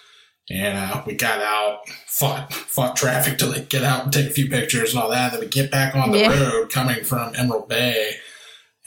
[0.50, 4.32] And uh, we got out, fought fought traffic to like get out and take a
[4.32, 5.34] few pictures and all that.
[5.34, 6.30] Then we get back on the Yeah.
[6.44, 8.16] road coming from Emerald Bay,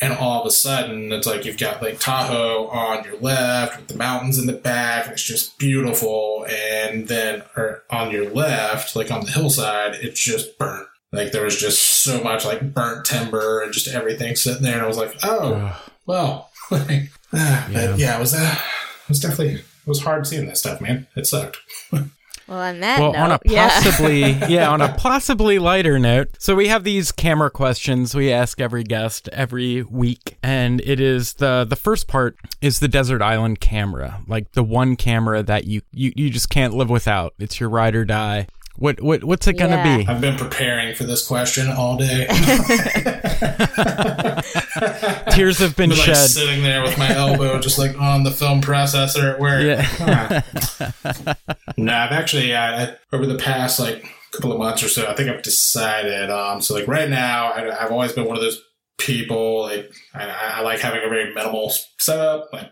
[0.00, 3.88] and all of a sudden it's like you've got Lake Tahoe on your left with
[3.88, 6.46] the mountains in the back, and it's just beautiful.
[6.48, 10.86] And then or on your left, like on the hillside, it's just burnt.
[11.12, 14.82] Like there was just so much like burnt timber and just everything sitting there, and
[14.82, 15.76] I was like, oh Ugh.
[16.06, 17.86] well, like, ah, Yeah.
[17.90, 18.56] but yeah, it was uh,
[19.04, 21.06] it was definitely it was hard seeing that stuff, man.
[21.16, 21.58] It sucked.
[22.48, 23.68] Well, on that well, note, on a yeah.
[23.68, 24.70] possibly yeah.
[24.70, 26.30] on a possibly lighter note.
[26.38, 31.34] So we have these camera questions we ask every guest every week, and it is
[31.34, 35.82] the the first part is the desert island camera, like the one camera that you
[35.92, 37.34] you, you just can't live without.
[37.38, 38.46] It's your ride or die.
[38.78, 39.96] What what what's it gonna Yeah.
[39.98, 40.06] be?
[40.06, 42.26] I've been preparing for this question all day.
[45.32, 46.16] Tears have been like shed.
[46.16, 49.62] sitting there with my elbow just like on the film processor at work.
[49.64, 49.82] Yeah.
[49.82, 51.34] Huh.
[51.76, 55.30] no, I've actually uh, over the past like couple of months or so, I think
[55.30, 56.30] I've decided.
[56.30, 58.60] Um, so like right now, I, I've always been one of those
[58.98, 62.52] people like I, I like having a very minimal setup.
[62.52, 62.70] Like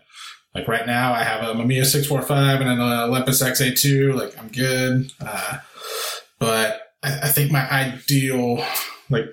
[0.57, 4.13] like right now, I have a Mamiya six four five and an Olympus XA two.
[4.13, 5.11] Like I'm good.
[5.21, 5.59] Uh,
[6.39, 8.65] but I, I think my ideal
[9.11, 9.25] like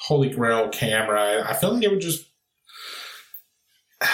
[0.00, 2.26] holy grail camera, I, I feel like it would just.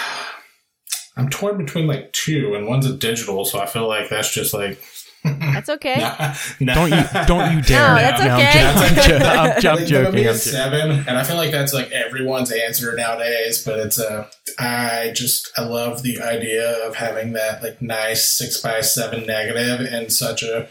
[1.16, 4.52] I'm torn between like two, and one's a digital, so I feel like that's just
[4.52, 4.82] like.
[5.24, 5.98] That's okay.
[5.98, 6.74] Nah, nah.
[6.74, 7.88] Don't you don't you dare!
[7.88, 8.52] No, that's I'm okay.
[8.52, 9.86] jo- I'm, jo- I'm, Like, I'm joking.
[9.86, 13.62] Mamiya I'm jo- seven, and I feel like that's like everyone's answer nowadays.
[13.64, 18.60] But it's a, I just I love the idea of having that like nice six
[18.60, 20.68] by seven negative and such a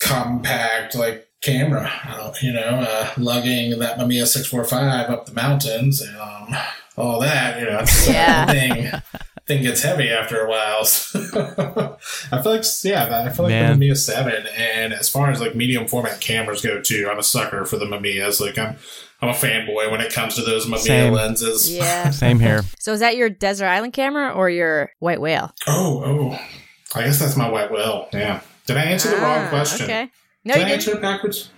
[0.00, 1.90] compact like camera.
[2.42, 6.54] You know, uh, lugging that Mamiya six four five up the mountains and um,
[6.96, 7.58] all that.
[7.60, 8.46] You know, it's Yeah.
[8.46, 8.90] thing
[9.50, 10.82] thing gets heavy after a while.
[12.32, 13.78] I feel like yeah, I feel like Man.
[13.78, 14.46] the Mamiya seven.
[14.56, 17.84] And as far as like medium format cameras go too, I'm a sucker for the
[17.84, 18.40] Mamiyas.
[18.40, 18.76] Like I'm
[19.20, 21.12] I'm a fanboy when it comes to those Mamiya Same.
[21.12, 21.74] lenses.
[21.74, 22.10] Yeah.
[22.24, 22.62] Same here.
[22.78, 25.52] So is that your desert island camera or your white whale?
[25.66, 26.38] Oh oh,
[26.94, 28.08] I guess that's my white whale.
[28.12, 28.40] Yeah.
[28.66, 29.84] Did I answer the wrong Ah, question?
[29.84, 30.10] Okay.
[30.44, 30.98] No, Did you I answer didn't.
[30.98, 31.50] it backwards?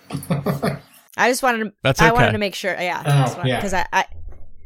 [1.16, 1.72] I just wanted to.
[1.82, 2.72] That's I wanted to make sure.
[2.72, 3.02] Yeah.
[3.04, 3.56] Oh, yeah.
[3.56, 4.06] Because I, I,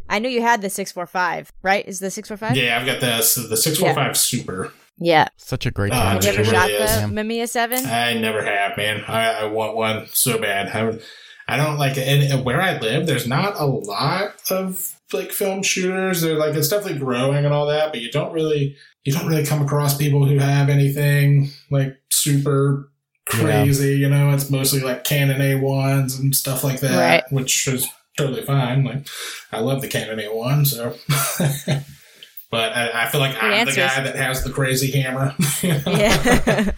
[0.08, 1.52] I knew you had the six four five.
[1.62, 1.86] Right?
[1.86, 2.56] Is the six four five?
[2.56, 4.72] yeah, I've got this the six four five super.
[4.98, 5.28] Yeah.
[5.36, 6.14] Such a great uh, camera.
[6.14, 7.84] Have you ever shot really the Mamiya seven?
[7.84, 9.04] I never have, man.
[9.06, 10.68] I, I want one so bad.
[10.68, 10.98] I,
[11.52, 12.08] I don't like it.
[12.08, 16.22] And, and where I live, there's not a lot of like film shooters.
[16.22, 19.44] They're like it's definitely growing and all that, but you don't really you don't really
[19.44, 22.90] come across people who have anything like super
[23.28, 23.96] crazy.
[23.98, 27.32] You know, it's mostly like Canon A ones and stuff like that, Right.
[27.32, 27.86] which is
[28.16, 28.84] totally fine.
[28.84, 29.06] Like
[29.52, 29.88] I love the
[30.20, 30.94] A one, so.
[32.50, 33.74] But I, I feel like I'm answers.
[33.74, 35.34] the guy that has the crazy hammer.
[35.62, 36.70] Yeah.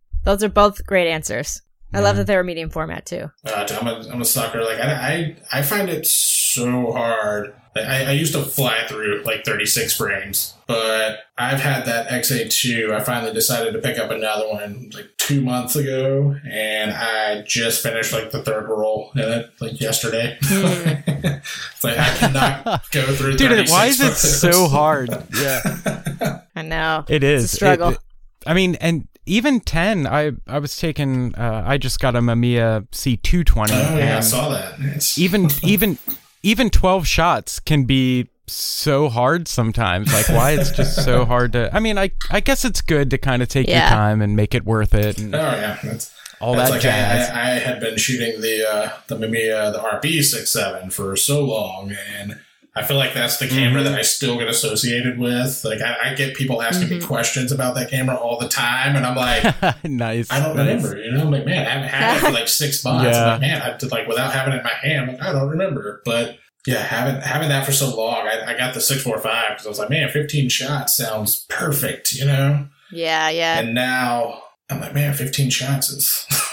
[0.24, 1.62] Those are both great answers.
[1.94, 3.30] I love that they were medium format too.
[3.46, 4.62] Uh, I'm a I'm a sucker.
[4.62, 7.54] Like I I, I find it so hard.
[7.74, 12.90] Like, I, I used to fly through like 36 frames, but I've had that XA2.
[12.90, 17.82] I finally decided to pick up another one like two months ago, and I just
[17.82, 20.38] finished like the third roll in it like yesterday.
[20.40, 23.36] it's like I cannot go through.
[23.36, 25.10] Dude, 36 why is it so hard?
[25.38, 27.04] Yeah, I know.
[27.08, 27.88] it is It's a struggle.
[27.90, 28.00] It- it-
[28.46, 31.34] I mean, and even ten, I I was taking.
[31.34, 33.74] Uh, I just got a Mamiya C two twenty.
[33.74, 34.74] Oh yeah, I saw that.
[34.78, 35.98] It's, even even
[36.46, 40.12] even 12 shots can be so hard sometimes.
[40.12, 43.18] Like why it's just so hard to i mean i i guess it's good to
[43.18, 46.54] kind of take your time and make it worth it and oh yeah, that's all
[46.54, 47.30] That's that like jazz.
[47.30, 51.42] I, I, I had been shooting the uh, the Mamiya the RB 67 for so
[51.44, 52.38] long, and
[52.76, 53.90] I feel like that's the camera Mm-hmm.
[53.92, 55.64] that I still get associated with.
[55.64, 59.06] Like I, I get people asking me questions about that camera all the time, and
[59.06, 59.44] I'm like,
[59.84, 60.66] nice I don't nice.
[60.84, 60.98] remember.
[61.02, 63.04] You know, I'm like, man, I haven't had it for like six months.
[63.16, 63.22] Yeah.
[63.24, 65.48] I'm like, man, I did like without having it in my hand, like, I don't
[65.48, 66.02] remember.
[66.04, 69.68] But yeah, having having that for so long, I, I got the 645 because I
[69.70, 72.12] was like, man, 15 shots sounds perfect.
[72.12, 72.68] You know.
[72.92, 73.58] Yeah, yeah.
[73.60, 76.26] And now I'm like, man, 15 shots is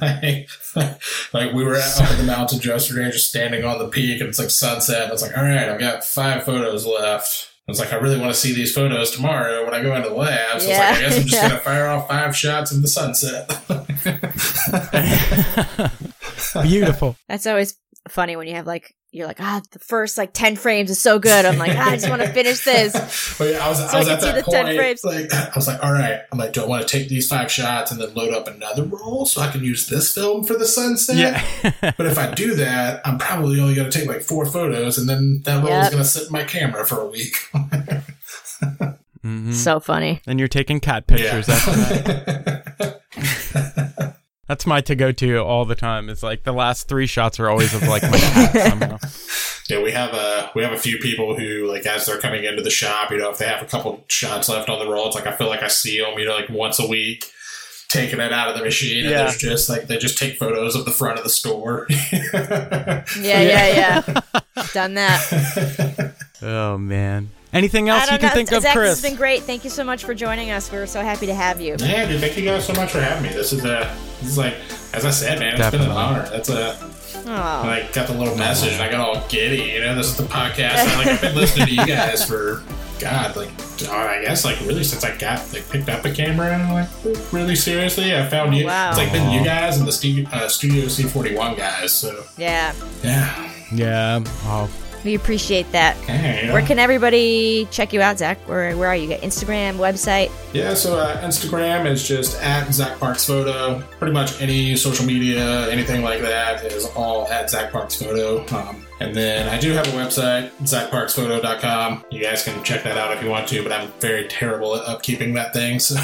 [0.00, 0.48] like,
[1.32, 4.28] like we were at, up in the mountains yesterday, just standing on the peak, and
[4.28, 5.02] it's like sunset.
[5.02, 7.50] And I was like, all right, I've got five photos left.
[7.68, 10.08] I was like, I really want to see these photos tomorrow when I go into
[10.08, 10.60] the lab.
[10.60, 11.48] So Yeah, it's like, I guess I'm just yeah.
[11.48, 13.48] gonna fire off five shots of the sunset.
[16.62, 17.76] beautiful That's always
[18.10, 21.18] funny when you have like you're like ah the first like ten frames is so
[21.18, 21.44] good.
[21.44, 22.92] I'm like ah, I just want to finish this.
[23.38, 24.76] But yeah, I was, So I was I at that the 10 point.
[24.76, 25.04] frames.
[25.04, 26.20] Like, I was like, all right.
[26.30, 28.84] I'm like, do I want to take these five shots and then load up another
[28.84, 31.16] roll so I can use this film for the sunset?
[31.16, 31.42] yeah
[31.96, 35.08] But if I do that, I'm probably only going to take like four photos, and
[35.08, 37.36] then that roll is going to sit in my camera for a week.
[39.24, 39.52] Mhm.
[39.54, 40.22] So funny.
[40.26, 44.12] and you're taking cat pictures after that yeah.
[44.50, 47.48] that's my to go to all the time it's like the last three shots are
[47.48, 48.98] always of like my cat somehow
[49.70, 52.60] yeah, we have a we have a few people who like as they're coming into
[52.60, 55.14] the shop, you know, if they have a couple shots left on the roll, it's
[55.14, 57.30] like I feel like I see them, you know, like once a week.
[57.88, 59.22] Taking it out of the machine, and Yeah.
[59.24, 61.86] there's just like they just take photos of the front of the store.
[62.28, 64.20] Yeah, yeah, yeah.
[64.72, 66.14] Done that.
[66.42, 68.34] oh man anything else you don't can know.
[68.34, 69.42] think of Zach, chris this has been great.
[69.42, 70.70] Thank you so much for joining us.
[70.70, 71.76] We're so happy to have you.
[71.78, 73.28] Yeah, dude, thank you guys so much for having me.
[73.30, 74.54] This is a, this is like,
[74.92, 76.28] as I said, man, it's been an honor.
[76.30, 76.76] That's a,
[77.26, 79.72] Oh, I got the little message and I got all giddy.
[79.72, 80.76] You know, this is the podcast.
[80.78, 82.62] And, like I've been listening to you guys for
[82.98, 83.50] God, like
[83.88, 87.56] I guess like really since I got like picked up a camera and like really
[87.56, 88.66] seriously, I found you.
[88.66, 88.90] wow.
[88.90, 91.92] It's like been you guys and the Stu- uh, Studio C41 guys.
[91.92, 92.74] So yeah.
[93.02, 94.70] yeah, yeah oh
[95.04, 95.96] We appreciate that.
[95.96, 96.52] Hey, you.
[96.52, 98.38] Where can everybody check you out, Zach?
[98.48, 99.08] Where where are you?
[99.08, 100.30] Got Instagram, website?
[100.52, 103.80] Yeah, so uh, Instagram is just at Zach Parks Photo.
[103.98, 108.46] Pretty much any social media, anything like that, is all at Zach Parks Photo.
[108.54, 112.04] Um, and then I do have a website, zachparksphoto.com.
[112.10, 114.84] You guys can check that out if you want to, but I'm very terrible at
[114.84, 115.78] upkeeping that thing.
[115.78, 115.96] So.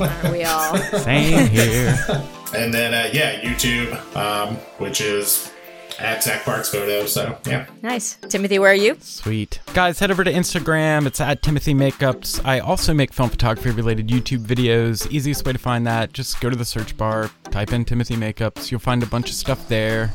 [0.00, 0.76] Aren't we all?
[0.76, 1.96] same here
[2.54, 5.51] and then, uh, yeah, YouTube, um, which is
[5.98, 7.06] at Zach Parks Photo.
[7.06, 7.66] So, yeah.
[7.82, 8.16] nice.
[8.28, 8.96] Timothy, where are you?
[9.00, 9.60] Sweet.
[9.74, 11.06] Guys, head over to Instagram.
[11.06, 12.44] It's at Timothy Makeups.
[12.44, 15.10] I also make film photography related YouTube videos.
[15.10, 18.70] Easiest way to find that, just go to the search bar, type in Timothy Makeups.
[18.70, 20.12] You'll find a bunch of stuff there.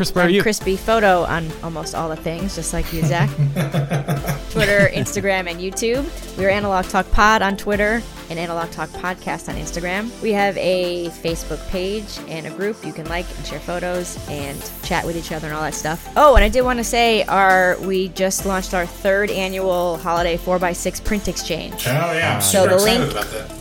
[0.00, 0.40] Chris, where are you?
[0.40, 3.28] Chris B Photo on almost all the things, just like you, Zach.
[4.50, 6.08] Twitter, Instagram, and YouTube.
[6.38, 10.08] We're Analog Talk Pod on Twitter and Analog Talk Podcast on Instagram.
[10.22, 14.58] We have a Facebook page and a group you can like and share photos and
[14.84, 16.10] chat with each other and all that stuff.
[16.16, 20.38] Oh, and I did want to say our we just launched our third annual holiday
[20.38, 21.86] 4x6 print exchange.
[21.86, 22.36] Oh, yeah.
[22.36, 23.59] I'm So super the link- about that.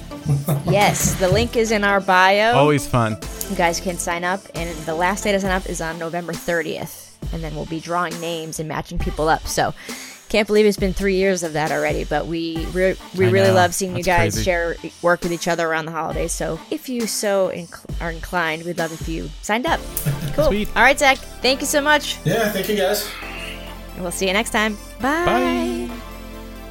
[0.65, 2.53] Yes, the link is in our bio.
[2.53, 3.17] Always fun.
[3.49, 6.33] You guys can sign up, and the last day to sign up is on November
[6.33, 7.07] 30th.
[7.33, 9.45] And then we'll be drawing names and matching people up.
[9.47, 9.73] So,
[10.29, 12.03] can't believe it's been three years of that already.
[12.05, 13.55] But we re- we I really know.
[13.55, 14.43] love seeing you guys crazy.
[14.43, 16.31] share work with each other around the holidays.
[16.31, 19.79] So, if you so inc- are inclined, we'd love if you signed up.
[20.33, 20.45] Cool.
[20.45, 20.69] Sweet.
[20.75, 21.17] All right, Zach.
[21.17, 22.17] Thank you so much.
[22.23, 23.09] Yeah, thank you guys.
[23.95, 24.75] And we'll see you next time.
[25.01, 25.25] Bye.
[25.25, 25.89] Bye.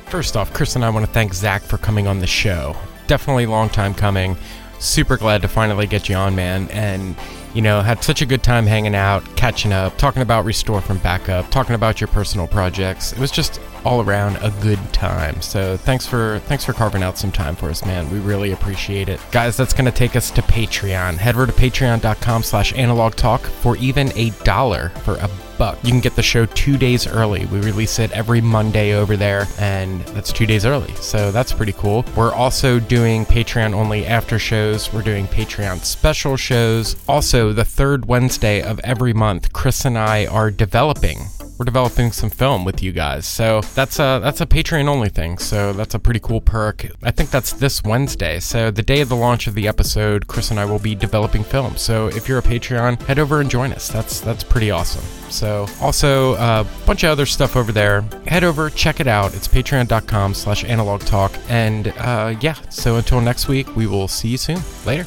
[0.06, 2.74] First off, Chris and I want to thank Zach for coming on the show.
[3.08, 4.36] Definitely long time coming.
[4.78, 6.68] Super glad to finally get you on, man.
[6.70, 7.16] And,
[7.52, 10.98] you know, had such a good time hanging out, catching up, talking about Restore from
[10.98, 13.12] Backup, talking about your personal projects.
[13.12, 15.40] It was just all around a good time.
[15.40, 18.08] So thanks for thanks for carving out some time for us, man.
[18.10, 19.20] We really appreciate it.
[19.32, 21.16] Guys, that's gonna take us to Patreon.
[21.16, 25.28] Head over to patreon.com slash analog talk for even a dollar for a
[25.58, 27.44] buck, you can get the show two days early.
[27.46, 30.94] We release it every Monday over there, and that's two days early.
[30.94, 32.04] So that's pretty cool.
[32.16, 34.92] We're also doing Patreon only after shows.
[34.92, 36.96] We're doing Patreon special shows.
[37.08, 41.18] Also, the third Wednesday of every month, Chris and I are developing
[41.58, 43.26] we're developing some film with you guys.
[43.26, 45.38] So that's a that's a Patreon only thing.
[45.38, 46.86] So that's a pretty cool perk.
[47.02, 48.40] I think that's this Wednesday.
[48.40, 51.44] So the day of the launch of the episode, Chris and I will be developing
[51.44, 51.76] film.
[51.76, 53.88] So if you're a Patreon, head over and join us.
[53.88, 55.04] That's that's pretty awesome.
[55.30, 58.02] So also a bunch of other stuff over there.
[58.26, 59.34] Head over, check it out.
[59.34, 61.32] It's patreon.com slash analog talk.
[61.48, 64.60] And uh, yeah, so until next week, we will see you soon.
[64.86, 65.06] Later.